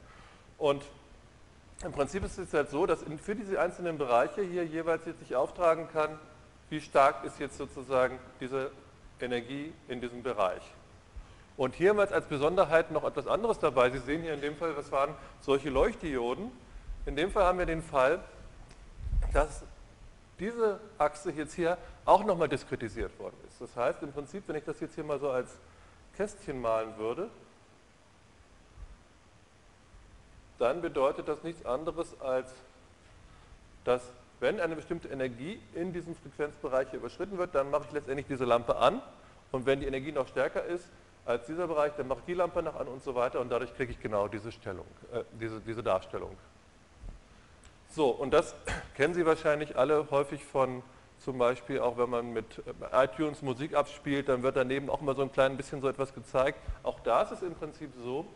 Und 0.58 0.82
im 1.84 1.92
Prinzip 1.92 2.24
ist 2.24 2.38
es 2.38 2.52
jetzt 2.52 2.70
so, 2.70 2.86
dass 2.86 3.04
für 3.22 3.34
diese 3.34 3.60
einzelnen 3.60 3.98
Bereiche 3.98 4.42
hier 4.42 4.64
jeweils 4.64 5.04
jetzt 5.06 5.18
sich 5.18 5.34
auftragen 5.34 5.88
kann, 5.92 6.18
wie 6.70 6.80
stark 6.80 7.24
ist 7.24 7.38
jetzt 7.40 7.58
sozusagen 7.58 8.18
diese 8.40 8.70
Energie 9.20 9.72
in 9.88 10.00
diesem 10.00 10.22
Bereich. 10.22 10.62
Und 11.56 11.74
hier 11.74 11.90
haben 11.90 11.98
wir 11.98 12.02
jetzt 12.02 12.12
als 12.12 12.26
Besonderheit 12.26 12.90
noch 12.90 13.04
etwas 13.04 13.26
anderes 13.26 13.58
dabei. 13.58 13.90
Sie 13.90 13.98
sehen 13.98 14.22
hier 14.22 14.34
in 14.34 14.40
dem 14.40 14.56
Fall, 14.56 14.76
was 14.76 14.90
waren 14.90 15.14
solche 15.40 15.70
Leuchtdioden. 15.70 16.50
In 17.06 17.16
dem 17.16 17.30
Fall 17.30 17.44
haben 17.44 17.58
wir 17.58 17.66
den 17.66 17.82
Fall, 17.82 18.20
dass 19.32 19.62
diese 20.40 20.80
Achse 20.98 21.30
jetzt 21.30 21.54
hier 21.54 21.78
auch 22.04 22.24
nochmal 22.24 22.48
diskretisiert 22.48 23.16
worden 23.20 23.36
ist. 23.48 23.60
Das 23.60 23.76
heißt 23.76 24.02
im 24.02 24.12
Prinzip, 24.12 24.48
wenn 24.48 24.56
ich 24.56 24.64
das 24.64 24.80
jetzt 24.80 24.96
hier 24.96 25.04
mal 25.04 25.20
so 25.20 25.30
als 25.30 25.56
Kästchen 26.16 26.60
malen 26.60 26.96
würde, 26.98 27.30
dann 30.58 30.82
bedeutet 30.82 31.28
das 31.28 31.42
nichts 31.42 31.64
anderes 31.64 32.20
als, 32.20 32.52
dass 33.84 34.02
wenn 34.40 34.60
eine 34.60 34.76
bestimmte 34.76 35.08
Energie 35.08 35.60
in 35.74 35.92
diesem 35.92 36.14
Frequenzbereich 36.16 36.92
überschritten 36.92 37.38
wird, 37.38 37.54
dann 37.54 37.70
mache 37.70 37.84
ich 37.86 37.92
letztendlich 37.92 38.26
diese 38.26 38.44
Lampe 38.44 38.76
an 38.76 39.00
und 39.52 39.66
wenn 39.66 39.80
die 39.80 39.86
Energie 39.86 40.12
noch 40.12 40.28
stärker 40.28 40.64
ist 40.64 40.88
als 41.26 41.46
dieser 41.46 41.66
Bereich, 41.66 41.92
dann 41.96 42.08
mache 42.08 42.20
ich 42.20 42.24
die 42.26 42.34
Lampe 42.34 42.62
noch 42.62 42.78
an 42.78 42.88
und 42.88 43.02
so 43.02 43.14
weiter 43.14 43.40
und 43.40 43.50
dadurch 43.50 43.74
kriege 43.74 43.92
ich 43.92 44.00
genau 44.00 44.28
diese 44.28 44.52
Stellung, 44.52 44.86
äh, 45.12 45.22
diese, 45.40 45.60
diese 45.60 45.82
Darstellung. 45.82 46.36
So, 47.90 48.08
und 48.08 48.32
das 48.32 48.54
kennen 48.96 49.14
Sie 49.14 49.24
wahrscheinlich 49.24 49.76
alle 49.76 50.10
häufig 50.10 50.44
von 50.44 50.82
zum 51.18 51.38
Beispiel 51.38 51.80
auch 51.80 51.96
wenn 51.96 52.10
man 52.10 52.32
mit 52.32 52.58
äh, 52.58 53.04
iTunes 53.04 53.40
Musik 53.40 53.74
abspielt, 53.74 54.28
dann 54.28 54.42
wird 54.42 54.56
daneben 54.56 54.90
auch 54.90 55.00
mal 55.00 55.16
so 55.16 55.22
ein 55.22 55.32
klein 55.32 55.56
bisschen 55.56 55.80
so 55.80 55.88
etwas 55.88 56.12
gezeigt. 56.14 56.58
Auch 56.82 57.00
da 57.00 57.22
ist 57.22 57.32
es 57.32 57.42
im 57.42 57.54
Prinzip 57.54 57.92
so, 58.02 58.26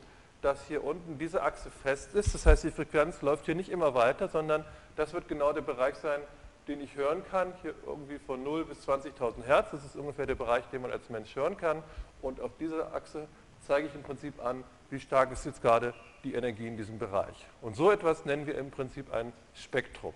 dass 0.41 0.67
hier 0.67 0.85
unten 0.85 1.19
diese 1.19 1.43
Achse 1.43 1.71
fest 1.71 2.15
ist. 2.15 2.35
Das 2.35 2.47
heißt, 2.47 2.65
die 2.65 2.71
Frequenz 2.71 3.21
läuft 3.23 3.47
hier 3.47 3.55
nicht 3.55 3.71
immer 3.71 3.95
weiter, 3.95 4.29
sondern 4.29 4.65
das 4.97 5.13
wird 5.13 5.29
genau 5.29 5.53
der 5.53 5.63
Bereich 5.63 5.97
sein, 5.97 6.21
den 6.69 6.81
ich 6.81 6.95
hören 6.95 7.25
kann. 7.31 7.53
Hier 7.63 7.75
irgendwie 7.87 8.19
von 8.19 8.43
0 8.43 8.67
bis 8.67 8.87
20.000 8.87 9.43
Hertz. 9.45 9.71
Das 9.73 9.85
ist 9.85 9.97
ungefähr 9.97 10.27
der 10.27 10.35
Bereich, 10.35 10.65
den 10.67 10.83
man 10.83 10.93
als 10.93 11.09
Mensch 11.11 11.35
hören 11.35 11.57
kann. 11.57 11.83
Und 12.23 12.41
auf 12.41 12.53
dieser 12.59 12.95
Achse 12.95 13.27
zeige 13.67 13.89
ich 13.89 13.95
im 13.95 14.03
Prinzip 14.03 14.45
an, 14.45 14.65
wie 14.91 15.01
stark 15.01 15.33
ist 15.33 15.45
jetzt 15.45 15.63
gerade 15.63 15.95
die 16.25 16.35
Energie 16.35 16.67
in 16.67 16.77
diesem 16.77 16.99
Bereich. 16.99 17.47
Und 17.61 17.77
so 17.77 17.91
etwas 17.91 18.25
nennen 18.25 18.47
wir 18.47 18.57
im 18.57 18.71
Prinzip 18.71 19.13
ein 19.13 19.33
Spektrum. 19.55 20.15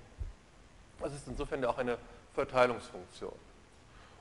Das 1.01 1.13
ist 1.13 1.27
insofern 1.27 1.65
auch 1.65 1.79
eine 1.79 1.99
Verteilungsfunktion. 2.35 3.35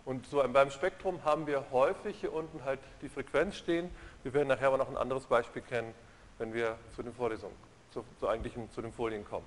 Und 0.04 0.26
so 0.26 0.44
beim 0.52 0.72
Spektrum 0.72 1.24
haben 1.24 1.46
wir 1.46 1.66
häufig 1.72 2.20
hier 2.20 2.34
unten 2.34 2.64
halt 2.66 2.80
die 3.02 3.10
Frequenz 3.10 3.56
stehen. 3.56 3.90
Wir 4.24 4.34
werden 4.34 4.48
nachher 4.48 4.68
aber 4.68 4.78
noch 4.78 4.90
ein 4.90 4.98
anderes 4.98 5.26
Beispiel 5.26 5.62
kennen, 5.62 5.94
wenn 6.40 6.54
wir 6.54 6.78
zu 6.96 7.04
den 7.04 7.14
Vorlesungen, 7.14 7.56
zu, 7.92 8.04
zu, 8.20 8.28
eigentlichen, 8.28 8.70
zu 8.72 8.82
den 8.82 8.92
Folien 8.92 9.24
kommen. 9.24 9.46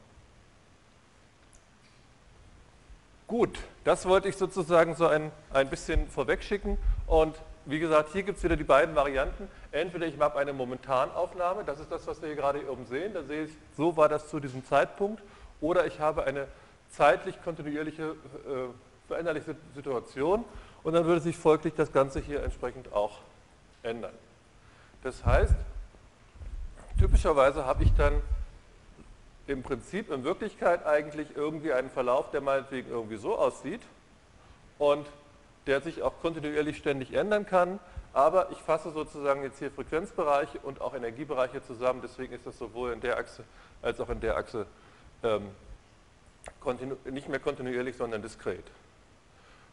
Gut, 3.26 3.58
das 3.84 4.06
wollte 4.06 4.28
ich 4.28 4.37
sozusagen 4.37 4.94
so 4.94 5.06
ein, 5.06 5.32
ein 5.52 5.68
bisschen 5.68 6.08
vorwegschicken. 6.08 6.76
Und 7.06 7.34
wie 7.64 7.78
gesagt, 7.78 8.10
hier 8.12 8.22
gibt 8.22 8.38
es 8.38 8.44
wieder 8.44 8.56
die 8.56 8.64
beiden 8.64 8.94
Varianten. 8.94 9.48
Entweder 9.72 10.06
ich 10.06 10.18
habe 10.18 10.38
eine 10.38 10.52
Momentanaufnahme, 10.52 11.64
das 11.64 11.80
ist 11.80 11.90
das, 11.90 12.06
was 12.06 12.20
wir 12.20 12.28
hier 12.28 12.37
gerade 12.37 12.70
oben 12.70 12.84
sehen, 12.87 13.14
da 13.14 13.22
sehe 13.22 13.44
ich, 13.44 13.50
so 13.76 13.96
war 13.96 14.08
das 14.08 14.28
zu 14.28 14.40
diesem 14.40 14.64
Zeitpunkt, 14.66 15.22
oder 15.60 15.87
ich 15.87 15.98
habe 16.00 16.24
eine 16.24 16.46
zeitlich 16.90 17.42
kontinuierliche 17.42 18.02
äh, 18.02 18.68
veränderliche 19.08 19.56
Situation 19.74 20.44
und 20.82 20.92
dann 20.92 21.04
würde 21.06 21.20
sich 21.20 21.37
folglich 21.37 21.74
das 21.74 21.92
Ganze 21.92 22.20
hier 22.20 22.42
entsprechend 22.42 22.92
auch 22.92 23.18
ändern. 23.82 24.14
Das 25.02 25.24
heißt, 25.24 25.54
typischerweise 26.98 27.64
habe 27.64 27.82
ich 27.82 27.92
dann 27.94 28.22
im 29.46 29.62
Prinzip 29.62 30.11
in 30.11 30.24
Wirklichkeit 30.24 30.87
eigentlich 30.87 31.28
irgendwie 31.37 31.72
einen 31.72 31.90
Verlauf, 31.90 32.30
der 32.30 32.40
meinetwegen 32.40 32.90
irgendwie 32.90 33.16
so 33.16 33.37
aussieht 33.37 33.83
und 34.78 35.07
der 35.66 35.80
sich 35.80 36.02
auch 36.02 36.14
kontinuierlich 36.20 36.76
ständig 36.76 37.12
ändern 37.12 37.46
kann, 37.46 37.78
aber 38.12 38.50
ich 38.52 38.59
fasse 38.59 38.90
sozusagen 38.90 39.42
jetzt 39.42 39.59
hier 39.59 39.70
Frequenzbereiche 39.70 40.59
und 40.61 40.80
auch 40.80 40.94
Energiebereiche 40.94 41.62
zusammen, 41.62 42.00
deswegen 42.02 42.33
ist 42.35 42.46
das 42.46 42.59
sowohl 42.59 42.92
in 42.92 43.00
der 43.00 43.18
Achse 43.18 43.44
als 43.83 44.00
auch 44.00 44.09
in 44.09 44.20
der 44.20 44.37
Achse 44.37 44.66
ähm, 45.22 45.48
nicht 47.11 47.28
mehr 47.28 47.40
kontinuierlich, 47.40 47.96
sondern 47.96 48.22
diskret. 48.22 48.64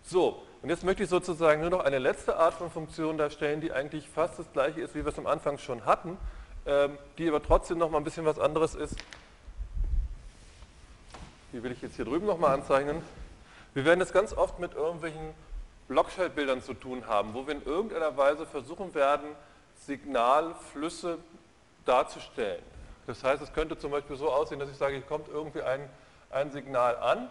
So, 0.04 0.42
und 0.62 0.70
jetzt 0.70 0.84
möchte 0.84 1.04
ich 1.04 1.10
sozusagen 1.10 1.62
nur 1.62 1.70
noch 1.70 1.82
eine 1.82 2.00
letzte 2.00 2.36
Art 2.36 2.56
von 2.56 2.72
Funktion 2.72 3.18
darstellen, 3.18 3.62
die 3.62 3.72
eigentlich 3.72 4.10
fast 4.10 4.40
das 4.40 4.52
gleiche 4.52 4.82
ist, 4.82 4.96
wie 4.96 5.06
wir 5.06 5.12
es 5.12 5.20
am 5.20 5.28
Anfang 5.28 5.58
schon 5.58 5.86
hatten, 5.86 6.18
ähm, 6.66 6.98
die 7.18 7.28
aber 7.28 7.42
trotzdem 7.42 7.78
noch 7.78 7.90
mal 7.90 8.00
ein 8.00 8.04
bisschen 8.04 8.26
was 8.26 8.40
anderes 8.40 8.76
ist. 8.76 8.96
Die 11.54 11.62
will 11.64 11.72
ich 11.72 11.82
jetzt 11.82 11.96
hier 11.96 12.06
drüben 12.06 12.26
noch 12.26 12.38
mal 12.38 12.54
anzeichnen. 12.54 13.02
Wir 13.74 13.86
werden 13.86 14.00
das 14.00 14.14
ganz 14.14 14.34
oft 14.34 14.60
mit 14.60 14.74
irgendwelchen 14.74 15.34
Blockschaltbildern 15.88 16.62
zu 16.62 16.74
tun 16.74 17.08
haben, 17.08 17.34
wo 17.34 17.46
wir 17.48 17.56
in 17.56 17.66
irgendeiner 17.66 18.16
Weise 18.18 18.46
versuchen 18.46 18.94
werden, 18.94 19.28
Signalflüsse 19.86 21.18
darzustellen. 21.86 22.62
Das 23.08 23.24
heißt, 23.24 23.42
es 23.42 23.52
könnte 23.54 23.78
zum 23.78 23.92
Beispiel 23.92 24.16
so 24.16 24.32
aussehen, 24.32 24.60
dass 24.60 24.70
ich 24.70 24.78
sage, 24.78 24.94
hier 24.94 25.04
kommt 25.04 25.28
irgendwie 25.28 25.62
ein 25.62 25.90
ein 26.32 26.52
Signal 26.52 26.98
an 26.98 27.30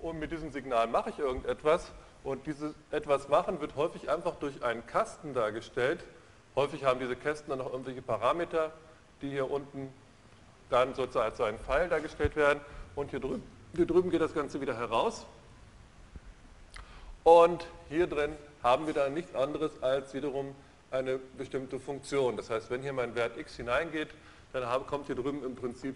und 0.00 0.18
mit 0.18 0.30
diesem 0.30 0.50
Signal 0.50 0.86
mache 0.86 1.10
ich 1.10 1.18
irgendetwas 1.18 1.90
und 2.24 2.46
dieses 2.46 2.74
etwas 2.90 3.28
machen 3.28 3.60
wird 3.60 3.76
häufig 3.76 4.10
einfach 4.10 4.36
durch 4.36 4.62
einen 4.62 4.86
Kasten 4.86 5.34
dargestellt. 5.34 6.04
Häufig 6.54 6.84
haben 6.84 7.00
diese 7.00 7.16
Kästen 7.16 7.50
dann 7.50 7.58
noch 7.58 7.72
irgendwelche 7.72 8.02
Parameter, 8.02 8.72
die 9.22 9.30
hier 9.30 9.50
unten 9.50 9.92
dann 10.70 10.94
sozusagen 10.94 11.30
als 11.30 11.40
ein 11.40 11.58
Pfeil 11.58 11.88
dargestellt 11.88 12.36
werden 12.36 12.60
und 12.98 13.10
hier 13.10 13.20
drüben, 13.20 13.42
hier 13.76 13.86
drüben 13.86 14.10
geht 14.10 14.20
das 14.20 14.34
Ganze 14.34 14.60
wieder 14.60 14.76
heraus. 14.76 15.24
Und 17.22 17.64
hier 17.88 18.08
drin 18.08 18.32
haben 18.62 18.86
wir 18.86 18.94
dann 18.94 19.14
nichts 19.14 19.34
anderes 19.36 19.70
als 19.80 20.14
wiederum 20.14 20.54
eine 20.90 21.18
bestimmte 21.18 21.78
Funktion. 21.78 22.36
Das 22.36 22.50
heißt, 22.50 22.70
wenn 22.70 22.82
hier 22.82 22.92
mein 22.92 23.14
Wert 23.14 23.36
x 23.36 23.54
hineingeht, 23.54 24.08
dann 24.52 24.64
kommt 24.86 25.06
hier 25.06 25.14
drüben 25.14 25.44
im 25.44 25.54
Prinzip 25.54 25.94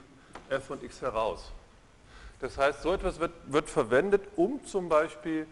f 0.48 0.64
von 0.64 0.82
x 0.84 1.02
heraus. 1.02 1.50
Das 2.40 2.56
heißt, 2.56 2.82
so 2.82 2.92
etwas 2.92 3.18
wird, 3.18 3.32
wird 3.46 3.68
verwendet, 3.68 4.22
um 4.36 4.64
zum 4.64 4.88
Beispiel 4.88 5.46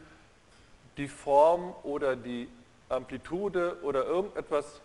die 0.98 1.08
Form 1.08 1.74
oder 1.82 2.14
die 2.14 2.48
Amplitude 2.88 3.78
oder 3.82 4.04
irgendetwas, 4.04 4.80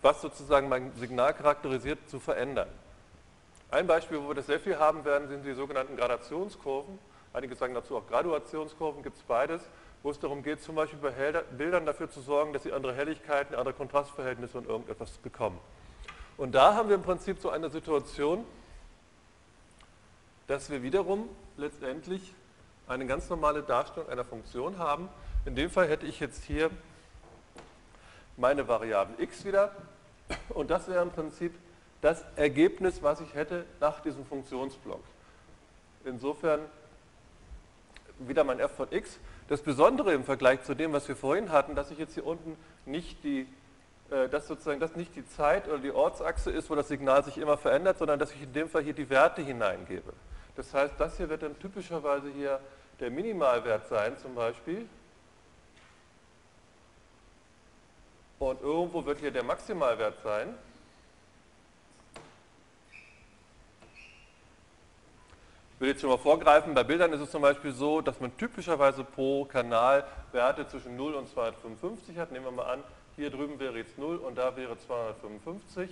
was 0.00 0.22
sozusagen 0.22 0.68
mein 0.70 0.92
Signal 0.94 1.34
charakterisiert, 1.34 1.98
zu 2.08 2.20
verändern. 2.20 2.68
Ein 3.76 3.86
Beispiel, 3.86 4.22
wo 4.22 4.28
wir 4.28 4.34
das 4.34 4.46
sehr 4.46 4.58
viel 4.58 4.78
haben 4.78 5.04
werden, 5.04 5.28
sind 5.28 5.44
die 5.44 5.52
sogenannten 5.52 5.98
Gradationskurven. 5.98 6.98
Einige 7.34 7.54
sagen 7.56 7.74
dazu 7.74 7.98
auch 7.98 8.06
Graduationskurven, 8.06 9.02
gibt 9.02 9.18
es 9.18 9.22
beides, 9.22 9.60
wo 10.02 10.08
es 10.08 10.18
darum 10.18 10.42
geht, 10.42 10.62
zum 10.62 10.76
Beispiel 10.76 10.98
bei 10.98 11.10
Bildern 11.58 11.84
dafür 11.84 12.08
zu 12.08 12.22
sorgen, 12.22 12.54
dass 12.54 12.62
sie 12.62 12.72
andere 12.72 12.94
Helligkeiten, 12.94 13.54
andere 13.54 13.74
Kontrastverhältnisse 13.74 14.56
und 14.56 14.66
irgendetwas 14.66 15.10
bekommen. 15.18 15.60
Und 16.38 16.54
da 16.54 16.74
haben 16.74 16.88
wir 16.88 16.96
im 16.96 17.02
Prinzip 17.02 17.38
so 17.38 17.50
eine 17.50 17.68
Situation, 17.68 18.46
dass 20.46 20.70
wir 20.70 20.82
wiederum 20.82 21.28
letztendlich 21.58 22.34
eine 22.88 23.04
ganz 23.04 23.28
normale 23.28 23.62
Darstellung 23.62 24.08
einer 24.08 24.24
Funktion 24.24 24.78
haben. 24.78 25.10
In 25.44 25.54
dem 25.54 25.68
Fall 25.68 25.86
hätte 25.86 26.06
ich 26.06 26.18
jetzt 26.18 26.44
hier 26.44 26.70
meine 28.38 28.68
Variable 28.68 29.22
x 29.22 29.44
wieder 29.44 29.72
und 30.48 30.70
das 30.70 30.88
wäre 30.88 31.02
im 31.02 31.10
Prinzip 31.10 31.52
das 32.00 32.24
Ergebnis, 32.36 33.02
was 33.02 33.20
ich 33.20 33.34
hätte 33.34 33.64
nach 33.80 34.00
diesem 34.00 34.24
Funktionsblock. 34.26 35.02
Insofern 36.04 36.60
wieder 38.18 38.44
mein 38.44 38.60
f 38.60 38.72
von 38.72 38.90
x. 38.90 39.18
Das 39.48 39.60
Besondere 39.60 40.12
im 40.12 40.24
Vergleich 40.24 40.62
zu 40.62 40.74
dem, 40.74 40.92
was 40.92 41.06
wir 41.08 41.16
vorhin 41.16 41.52
hatten, 41.52 41.74
dass 41.74 41.90
ich 41.90 41.98
jetzt 41.98 42.14
hier 42.14 42.26
unten 42.26 42.56
nicht 42.84 43.22
die, 43.24 43.46
äh, 44.10 44.28
dass 44.28 44.48
sozusagen 44.48 44.80
das 44.80 44.96
nicht 44.96 45.14
die 45.14 45.26
Zeit 45.26 45.68
oder 45.68 45.78
die 45.78 45.92
Ortsachse 45.92 46.50
ist, 46.50 46.70
wo 46.70 46.74
das 46.74 46.88
Signal 46.88 47.24
sich 47.24 47.38
immer 47.38 47.56
verändert, 47.56 47.98
sondern 47.98 48.18
dass 48.18 48.32
ich 48.32 48.42
in 48.42 48.52
dem 48.52 48.68
Fall 48.68 48.82
hier 48.82 48.94
die 48.94 49.08
Werte 49.10 49.42
hineingebe. 49.42 50.12
Das 50.56 50.72
heißt, 50.72 50.94
das 50.98 51.16
hier 51.16 51.28
wird 51.28 51.42
dann 51.42 51.58
typischerweise 51.58 52.30
hier 52.30 52.60
der 52.98 53.10
Minimalwert 53.10 53.88
sein 53.88 54.16
zum 54.18 54.34
Beispiel. 54.34 54.88
Und 58.38 58.60
irgendwo 58.60 59.04
wird 59.04 59.20
hier 59.20 59.30
der 59.30 59.44
Maximalwert 59.44 60.22
sein. 60.22 60.54
Will 65.78 65.88
jetzt 65.88 66.00
schon 66.00 66.10
mal 66.10 66.18
vorgreifen, 66.18 66.74
bei 66.74 66.84
Bildern 66.84 67.12
ist 67.12 67.20
es 67.20 67.30
zum 67.30 67.42
Beispiel 67.42 67.72
so, 67.72 68.00
dass 68.00 68.20
man 68.20 68.36
typischerweise 68.36 69.04
pro 69.04 69.44
Kanal 69.44 70.04
Werte 70.32 70.66
zwischen 70.68 70.96
0 70.96 71.14
und 71.14 71.28
255 71.28 72.16
hat. 72.18 72.32
Nehmen 72.32 72.46
wir 72.46 72.52
mal 72.52 72.72
an, 72.72 72.82
hier 73.16 73.30
drüben 73.30 73.58
wäre 73.58 73.76
jetzt 73.76 73.98
0 73.98 74.16
und 74.16 74.36
da 74.36 74.56
wäre 74.56 74.78
255. 74.78 75.90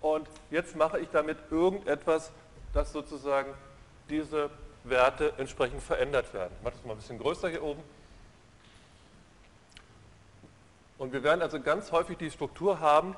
Und 0.00 0.28
jetzt 0.50 0.76
mache 0.76 1.00
ich 1.00 1.08
damit 1.10 1.38
irgendetwas, 1.50 2.30
dass 2.72 2.92
sozusagen 2.92 3.54
diese 4.10 4.50
Werte 4.84 5.32
entsprechend 5.38 5.82
verändert 5.82 6.32
werden. 6.34 6.52
Ich 6.58 6.64
mache 6.64 6.74
das 6.74 6.84
mal 6.84 6.92
ein 6.92 6.98
bisschen 6.98 7.18
größer 7.18 7.48
hier 7.48 7.62
oben. 7.62 7.82
Und 10.98 11.12
wir 11.12 11.22
werden 11.22 11.42
also 11.42 11.60
ganz 11.60 11.90
häufig 11.90 12.18
die 12.18 12.30
Struktur 12.30 12.80
haben, 12.80 13.16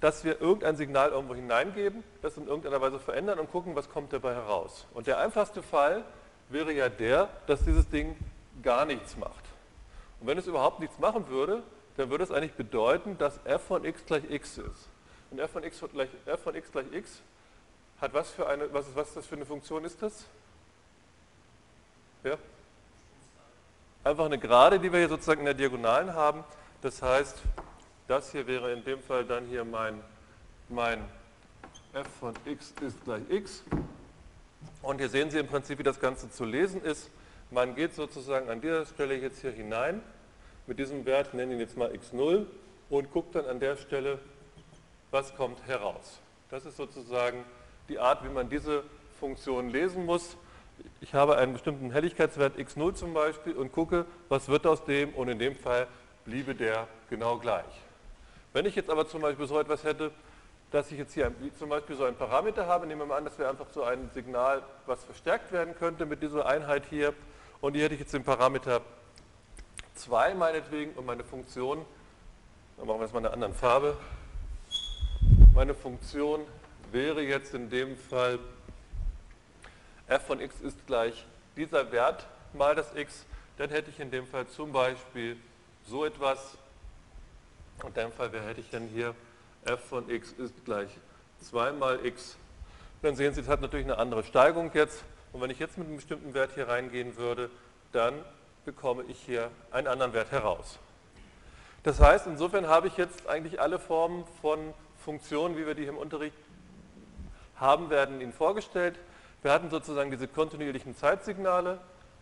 dass 0.00 0.24
wir 0.24 0.40
irgendein 0.40 0.76
Signal 0.76 1.10
irgendwo 1.10 1.34
hineingeben, 1.34 2.04
das 2.22 2.36
in 2.36 2.46
irgendeiner 2.46 2.80
Weise 2.80 3.00
verändern 3.00 3.38
und 3.38 3.50
gucken, 3.50 3.74
was 3.74 3.90
kommt 3.90 4.12
dabei 4.12 4.34
heraus. 4.34 4.86
Und 4.94 5.06
der 5.06 5.18
einfachste 5.18 5.62
Fall 5.62 6.04
wäre 6.48 6.72
ja 6.72 6.88
der, 6.88 7.28
dass 7.46 7.64
dieses 7.64 7.88
Ding 7.88 8.16
gar 8.62 8.84
nichts 8.84 9.16
macht. 9.16 9.44
Und 10.20 10.26
wenn 10.26 10.38
es 10.38 10.46
überhaupt 10.46 10.80
nichts 10.80 10.98
machen 10.98 11.28
würde, 11.28 11.62
dann 11.96 12.10
würde 12.10 12.24
es 12.24 12.30
eigentlich 12.30 12.54
bedeuten, 12.54 13.18
dass 13.18 13.40
f 13.44 13.62
von 13.62 13.84
x 13.84 14.04
gleich 14.06 14.22
x 14.30 14.58
ist. 14.58 14.88
Und 15.30 15.40
f 15.40 15.50
von 15.50 15.64
x 15.64 15.82
gleich, 15.92 16.08
f 16.26 16.40
von 16.40 16.54
x, 16.54 16.70
gleich 16.70 16.86
x 16.92 17.20
hat 18.00 18.14
was 18.14 18.30
für 18.30 18.46
eine, 18.46 18.72
was 18.72 18.86
ist, 18.86 18.96
was 18.96 19.14
das 19.14 19.26
für 19.26 19.34
eine 19.34 19.44
Funktion 19.44 19.84
ist 19.84 20.00
das? 20.00 20.24
Ja? 22.22 22.36
Einfach 24.04 24.26
eine 24.26 24.38
Gerade, 24.38 24.78
die 24.78 24.92
wir 24.92 25.00
hier 25.00 25.08
sozusagen 25.08 25.40
in 25.40 25.46
der 25.46 25.54
Diagonalen 25.54 26.14
haben. 26.14 26.44
Das 26.80 27.02
heißt, 27.02 27.42
das 28.08 28.32
hier 28.32 28.46
wäre 28.46 28.72
in 28.72 28.82
dem 28.84 29.00
Fall 29.00 29.24
dann 29.24 29.46
hier 29.46 29.64
mein, 29.64 30.02
mein 30.68 31.04
f 31.92 32.06
von 32.18 32.34
x 32.46 32.74
ist 32.80 33.04
gleich 33.04 33.22
x. 33.28 33.62
Und 34.82 34.98
hier 34.98 35.08
sehen 35.08 35.30
Sie 35.30 35.38
im 35.38 35.46
Prinzip, 35.46 35.78
wie 35.78 35.82
das 35.82 36.00
Ganze 36.00 36.30
zu 36.30 36.44
lesen 36.44 36.82
ist. 36.82 37.10
Man 37.50 37.74
geht 37.74 37.94
sozusagen 37.94 38.48
an 38.48 38.60
dieser 38.60 38.86
Stelle 38.86 39.14
jetzt 39.14 39.40
hier 39.40 39.52
hinein 39.52 40.02
mit 40.66 40.78
diesem 40.78 41.04
Wert, 41.06 41.34
nennen 41.34 41.52
ihn 41.52 41.60
jetzt 41.60 41.76
mal 41.76 41.90
x0 41.90 42.46
und 42.90 43.12
guckt 43.12 43.34
dann 43.34 43.46
an 43.46 43.60
der 43.60 43.76
Stelle, 43.76 44.18
was 45.10 45.34
kommt 45.34 45.66
heraus. 45.66 46.18
Das 46.50 46.64
ist 46.64 46.76
sozusagen 46.76 47.44
die 47.88 47.98
Art, 47.98 48.24
wie 48.24 48.28
man 48.28 48.48
diese 48.48 48.84
Funktion 49.20 49.70
lesen 49.70 50.06
muss. 50.06 50.36
Ich 51.00 51.14
habe 51.14 51.36
einen 51.36 51.54
bestimmten 51.54 51.90
Helligkeitswert 51.90 52.56
x0 52.56 52.94
zum 52.94 53.14
Beispiel 53.14 53.54
und 53.54 53.72
gucke, 53.72 54.06
was 54.28 54.48
wird 54.48 54.66
aus 54.66 54.84
dem 54.84 55.14
und 55.14 55.28
in 55.28 55.38
dem 55.38 55.56
Fall 55.56 55.88
bliebe 56.24 56.54
der 56.54 56.86
genau 57.10 57.38
gleich. 57.38 57.87
Wenn 58.58 58.66
ich 58.66 58.74
jetzt 58.74 58.90
aber 58.90 59.06
zum 59.06 59.20
Beispiel 59.20 59.46
so 59.46 59.60
etwas 59.60 59.84
hätte, 59.84 60.10
dass 60.72 60.90
ich 60.90 60.98
jetzt 60.98 61.14
hier 61.14 61.32
zum 61.56 61.68
Beispiel 61.68 61.94
so 61.94 62.02
einen 62.02 62.16
Parameter 62.16 62.66
habe, 62.66 62.88
nehmen 62.88 63.02
wir 63.02 63.06
mal 63.06 63.18
an, 63.18 63.24
das 63.24 63.38
wäre 63.38 63.48
einfach 63.48 63.68
so 63.72 63.84
ein 63.84 64.10
Signal, 64.12 64.64
was 64.84 65.04
verstärkt 65.04 65.52
werden 65.52 65.76
könnte 65.76 66.06
mit 66.06 66.24
dieser 66.24 66.44
Einheit 66.44 66.82
hier. 66.90 67.14
Und 67.60 67.74
hier 67.74 67.84
hätte 67.84 67.94
ich 67.94 68.00
jetzt 68.00 68.14
den 68.14 68.24
Parameter 68.24 68.80
2 69.94 70.34
meinetwegen 70.34 70.90
und 70.94 71.06
meine 71.06 71.22
Funktion, 71.22 71.86
dann 72.76 72.88
machen 72.88 72.98
wir 72.98 73.04
jetzt 73.04 73.12
mal 73.12 73.20
eine 73.20 73.30
andere 73.30 73.52
Farbe. 73.52 73.96
Meine 75.54 75.74
Funktion 75.74 76.40
wäre 76.90 77.22
jetzt 77.22 77.54
in 77.54 77.70
dem 77.70 77.96
Fall 77.96 78.40
f 80.08 80.26
von 80.26 80.40
x 80.40 80.60
ist 80.62 80.84
gleich 80.88 81.24
dieser 81.56 81.92
Wert 81.92 82.26
mal 82.54 82.74
das 82.74 82.92
x, 82.96 83.24
dann 83.56 83.70
hätte 83.70 83.90
ich 83.90 84.00
in 84.00 84.10
dem 84.10 84.26
Fall 84.26 84.48
zum 84.48 84.72
Beispiel 84.72 85.36
so 85.86 86.04
etwas 86.04 86.58
in 87.84 87.94
dem 87.94 88.12
Fall 88.12 88.30
hätte 88.30 88.60
ich 88.60 88.70
dann 88.70 88.88
hier 88.88 89.14
f 89.64 89.80
von 89.88 90.08
x 90.08 90.32
ist 90.32 90.64
gleich 90.64 90.88
2 91.40 91.72
mal 91.72 92.04
x. 92.04 92.36
Dann 93.02 93.14
sehen 93.14 93.32
Sie, 93.34 93.40
es 93.40 93.48
hat 93.48 93.60
natürlich 93.60 93.86
eine 93.86 93.98
andere 93.98 94.24
Steigung 94.24 94.70
jetzt. 94.74 95.04
Und 95.32 95.40
wenn 95.40 95.50
ich 95.50 95.58
jetzt 95.58 95.78
mit 95.78 95.86
einem 95.86 95.96
bestimmten 95.96 96.34
Wert 96.34 96.52
hier 96.54 96.68
reingehen 96.68 97.16
würde, 97.16 97.50
dann 97.92 98.14
bekomme 98.64 99.04
ich 99.08 99.18
hier 99.20 99.50
einen 99.70 99.86
anderen 99.86 100.12
Wert 100.12 100.32
heraus. 100.32 100.78
Das 101.84 102.00
heißt, 102.00 102.26
insofern 102.26 102.66
habe 102.66 102.88
ich 102.88 102.96
jetzt 102.96 103.28
eigentlich 103.28 103.60
alle 103.60 103.78
Formen 103.78 104.24
von 104.42 104.74
Funktionen, 105.04 105.56
wie 105.56 105.66
wir 105.66 105.74
die 105.74 105.86
im 105.86 105.96
Unterricht 105.96 106.36
haben 107.56 107.90
werden, 107.90 108.20
Ihnen 108.20 108.32
vorgestellt. 108.32 108.98
Wir 109.42 109.52
hatten 109.52 109.70
sozusagen 109.70 110.10
diese 110.10 110.26
kontinuierlichen 110.26 110.96
Zeitsignale, 110.96 111.78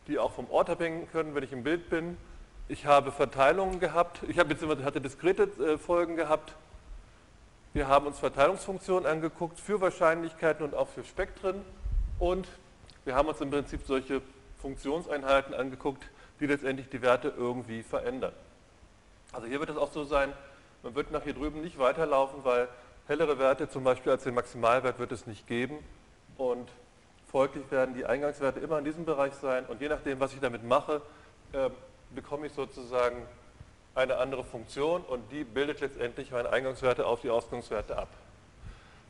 die 0.07 0.19
auch 0.19 0.33
vom 0.33 0.51
Ort 0.51 0.69
abhängen 0.69 1.09
können, 1.11 1.35
wenn 1.35 1.42
ich 1.42 1.53
im 1.53 1.62
Bild 1.62 1.88
bin. 1.88 2.16
Ich 2.69 2.85
habe 2.85 3.13
Verteilungen 3.13 3.79
gehabt, 3.79 4.23
ich 4.27 4.41
habe 4.41 4.53
hatte 4.85 5.01
diskrete 5.01 5.45
äh, 5.45 5.79
Folgen 5.79 6.17
gehabt. 6.17 6.53
Wir 7.75 7.87
haben 7.87 8.09
uns 8.09 8.19
Verteilungsfunktionen 8.19 9.07
angeguckt 9.09 9.61
für 9.61 9.81
Wahrscheinlichkeiten 9.81 10.65
und 10.65 10.75
auch 10.75 10.89
für 10.89 11.05
Spektren 11.05 11.63
und 12.19 12.49
wir 13.05 13.15
haben 13.15 13.29
uns 13.29 13.41
im 13.41 13.53
Prinzip 13.53 13.83
solche 13.87 14.21
Funktionseinheiten 14.61 15.55
angeguckt, 15.55 16.03
die 16.41 16.47
letztendlich 16.47 16.89
die 16.89 17.03
Werte 17.03 17.33
irgendwie 17.37 17.85
verändern. 17.85 18.33
Also 19.31 19.47
hier 19.47 19.61
wird 19.61 19.71
es 19.71 19.77
auch 19.77 19.93
so 19.93 20.03
sein, 20.03 20.33
man 20.83 20.97
wird 20.97 21.13
nach 21.13 21.23
hier 21.23 21.35
drüben 21.35 21.61
nicht 21.61 21.79
weiterlaufen, 21.79 22.41
weil 22.43 22.67
hellere 23.07 23.39
Werte 23.39 23.69
zum 23.69 23.85
Beispiel 23.85 24.11
als 24.11 24.25
den 24.25 24.35
Maximalwert 24.35 24.99
wird 24.99 25.13
es 25.13 25.29
nicht 25.29 25.47
geben 25.47 25.79
und 26.37 26.69
folglich 27.31 27.71
werden 27.71 27.95
die 27.95 28.07
Eingangswerte 28.07 28.59
immer 28.59 28.81
in 28.81 28.85
diesem 28.85 29.05
Bereich 29.05 29.35
sein 29.35 29.67
und 29.67 29.81
je 29.81 29.89
nachdem, 29.89 30.19
was 30.19 30.33
ich 30.33 30.41
damit 30.41 30.65
mache, 30.65 31.01
äh, 31.53 31.71
bekomme 32.14 32.47
ich 32.47 32.53
sozusagen 32.53 33.27
eine 33.95 34.19
andere 34.19 34.45
Funktion 34.45 35.03
und 35.03 35.31
die 35.33 35.45
bildet 35.45 35.81
letztendlich 35.81 36.31
meine 36.31 36.51
Eingangswerte 36.51 37.07
auf 37.07 37.23
die 37.23 37.31
Ausgangswerte 37.31 37.97
ab. 37.97 38.09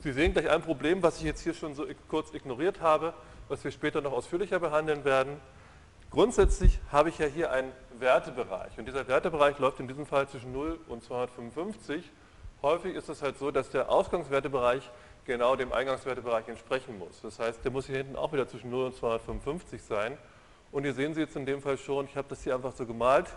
Sie 0.00 0.12
sehen 0.12 0.32
gleich 0.32 0.48
ein 0.48 0.62
Problem, 0.62 1.02
was 1.02 1.18
ich 1.18 1.24
jetzt 1.24 1.40
hier 1.40 1.54
schon 1.54 1.74
so 1.74 1.86
kurz 2.08 2.32
ignoriert 2.32 2.80
habe, 2.80 3.12
was 3.48 3.64
wir 3.64 3.70
später 3.72 4.00
noch 4.00 4.12
ausführlicher 4.12 4.60
behandeln 4.60 5.04
werden. 5.04 5.40
Grundsätzlich 6.10 6.78
habe 6.92 7.08
ich 7.08 7.18
ja 7.18 7.26
hier 7.26 7.50
einen 7.50 7.72
Wertebereich 7.98 8.78
und 8.78 8.86
dieser 8.86 9.08
Wertebereich 9.08 9.58
läuft 9.58 9.80
in 9.80 9.88
diesem 9.88 10.06
Fall 10.06 10.28
zwischen 10.28 10.52
0 10.52 10.78
und 10.88 11.02
255. 11.02 12.04
Häufig 12.62 12.94
ist 12.94 13.08
es 13.08 13.22
halt 13.22 13.38
so, 13.38 13.50
dass 13.50 13.70
der 13.70 13.90
Ausgangswertebereich 13.90 14.88
genau 15.24 15.56
dem 15.56 15.72
Eingangswertebereich 15.72 16.48
entsprechen 16.48 16.98
muss. 16.98 17.20
Das 17.22 17.38
heißt, 17.38 17.64
der 17.64 17.72
muss 17.72 17.86
hier 17.86 17.96
hinten 17.96 18.16
auch 18.16 18.32
wieder 18.32 18.46
zwischen 18.46 18.70
0 18.70 18.86
und 18.86 18.94
255 18.94 19.82
sein. 19.82 20.16
Und 20.76 20.82
hier 20.84 20.92
sehen 20.92 21.14
Sie 21.14 21.22
jetzt 21.22 21.34
in 21.36 21.46
dem 21.46 21.62
Fall 21.62 21.78
schon, 21.78 22.04
ich 22.04 22.18
habe 22.18 22.28
das 22.28 22.42
hier 22.42 22.54
einfach 22.54 22.74
so 22.74 22.84
gemalt. 22.84 23.28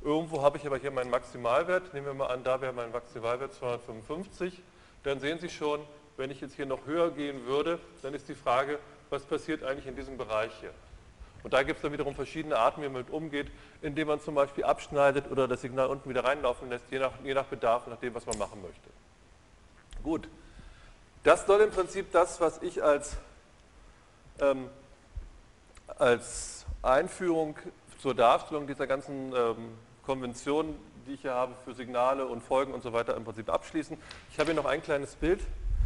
Irgendwo 0.00 0.40
habe 0.40 0.56
ich 0.56 0.66
aber 0.66 0.78
hier 0.78 0.90
meinen 0.90 1.10
Maximalwert. 1.10 1.92
Nehmen 1.92 2.06
wir 2.06 2.14
mal 2.14 2.28
an, 2.28 2.42
da 2.42 2.58
wäre 2.62 2.72
mein 2.72 2.90
Maximalwert 2.90 3.52
255. 3.52 4.62
Dann 5.02 5.20
sehen 5.20 5.38
Sie 5.38 5.50
schon, 5.50 5.80
wenn 6.16 6.30
ich 6.30 6.40
jetzt 6.40 6.54
hier 6.54 6.64
noch 6.64 6.86
höher 6.86 7.10
gehen 7.10 7.44
würde, 7.44 7.78
dann 8.00 8.14
ist 8.14 8.30
die 8.30 8.34
Frage, 8.34 8.78
was 9.10 9.24
passiert 9.24 9.62
eigentlich 9.62 9.86
in 9.86 9.94
diesem 9.94 10.16
Bereich 10.16 10.50
hier? 10.60 10.70
Und 11.42 11.52
da 11.52 11.64
gibt 11.64 11.76
es 11.76 11.82
dann 11.82 11.92
wiederum 11.92 12.14
verschiedene 12.14 12.56
Arten, 12.56 12.80
wie 12.80 12.86
man 12.86 13.02
damit 13.02 13.10
umgeht, 13.10 13.48
indem 13.82 14.08
man 14.08 14.22
zum 14.22 14.34
Beispiel 14.34 14.64
abschneidet 14.64 15.30
oder 15.30 15.46
das 15.46 15.60
Signal 15.60 15.88
unten 15.88 16.08
wieder 16.08 16.24
reinlaufen 16.24 16.70
lässt, 16.70 16.90
je 16.90 16.98
nach, 16.98 17.12
je 17.22 17.34
nach 17.34 17.44
Bedarf, 17.44 17.86
nach 17.88 17.98
dem, 17.98 18.14
was 18.14 18.24
man 18.24 18.38
machen 18.38 18.62
möchte. 18.62 18.88
Gut. 20.02 20.30
Das 21.24 21.44
soll 21.44 21.60
im 21.60 21.70
Prinzip 21.70 22.10
das, 22.12 22.40
was 22.40 22.62
ich 22.62 22.82
als, 22.82 23.18
ähm, 24.40 24.70
als 25.98 26.65
Einführung 26.86 27.56
zur 27.98 28.14
Darstellung 28.14 28.66
dieser 28.66 28.86
ganzen 28.86 29.32
ähm, 29.34 29.68
Konventionen, 30.04 30.76
die 31.06 31.14
ich 31.14 31.22
hier 31.22 31.34
habe 31.34 31.54
für 31.64 31.74
Signale 31.74 32.26
und 32.26 32.42
Folgen 32.42 32.72
und 32.72 32.82
so 32.82 32.92
weiter, 32.92 33.16
im 33.16 33.24
Prinzip 33.24 33.48
abschließen. 33.48 33.96
Ich 34.30 34.38
habe 34.38 34.52
hier 34.52 34.60
noch 34.60 34.68
ein 34.68 34.82
kleines 34.82 35.16
Bild, 35.16 35.40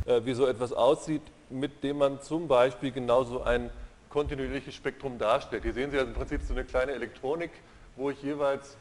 äh, 0.07 0.21
wie 0.25 0.35
so 0.35 0.47
etwas 0.47 0.73
aussieht, 0.73 1.23
mit 1.49 1.83
dem 1.83 1.99
man 1.99 2.21
zum 2.21 2.49
Beispiel 2.49 2.93
genauso 2.93 3.43
ein 3.43 3.71
kontinuierliches 4.11 4.75
Spektrum 4.75 5.19
darstellt. 5.19 5.63
Hier 5.63 5.73
sehen 5.73 5.91
Sie 5.91 5.99
also 5.99 6.09
im 6.09 6.17
Prinzip 6.17 6.43
so 6.43 6.53
eine 6.53 6.65
kleine 6.65 6.93
Elektronik, 6.93 7.51
wo 7.97 8.11
ich 8.11 8.23
jeweils 8.23 8.77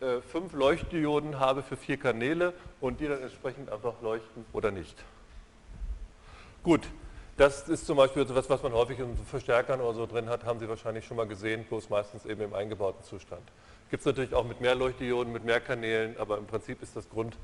äh, 0.00 0.20
fünf 0.20 0.52
Leuchtdioden 0.54 1.38
habe 1.38 1.62
für 1.62 1.76
vier 1.76 1.96
Kanäle 1.96 2.54
und 2.80 3.00
die 3.00 3.06
dann 3.06 3.22
entsprechend 3.22 3.70
einfach 3.70 3.94
leuchten 4.02 4.44
oder 4.52 4.70
nicht. 4.70 4.96
Gut, 6.62 6.88
das 7.36 7.68
ist 7.68 7.86
zum 7.86 7.96
Beispiel 7.96 8.22
etwas, 8.22 8.48
was 8.50 8.62
man 8.62 8.72
häufig 8.72 8.98
in 8.98 9.16
Verstärkern 9.16 9.80
oder 9.80 9.94
so 9.94 10.06
drin 10.06 10.28
hat, 10.28 10.44
haben 10.44 10.60
Sie 10.60 10.68
wahrscheinlich 10.68 11.06
schon 11.06 11.16
mal 11.16 11.26
gesehen, 11.26 11.64
bloß 11.64 11.88
meistens 11.88 12.26
eben 12.26 12.42
im 12.42 12.54
eingebauten 12.54 13.02
Zustand. 13.04 13.42
Gibt 13.90 14.00
es 14.00 14.06
natürlich 14.06 14.34
auch 14.34 14.44
mit 14.44 14.60
mehr 14.60 14.74
Leuchtdioden, 14.74 15.32
mit 15.32 15.44
mehr 15.44 15.60
Kanälen, 15.60 16.16
aber 16.18 16.38
im 16.38 16.46
Prinzip 16.46 16.82
ist 16.82 16.96
das 16.96 17.08
Grund, 17.08 17.36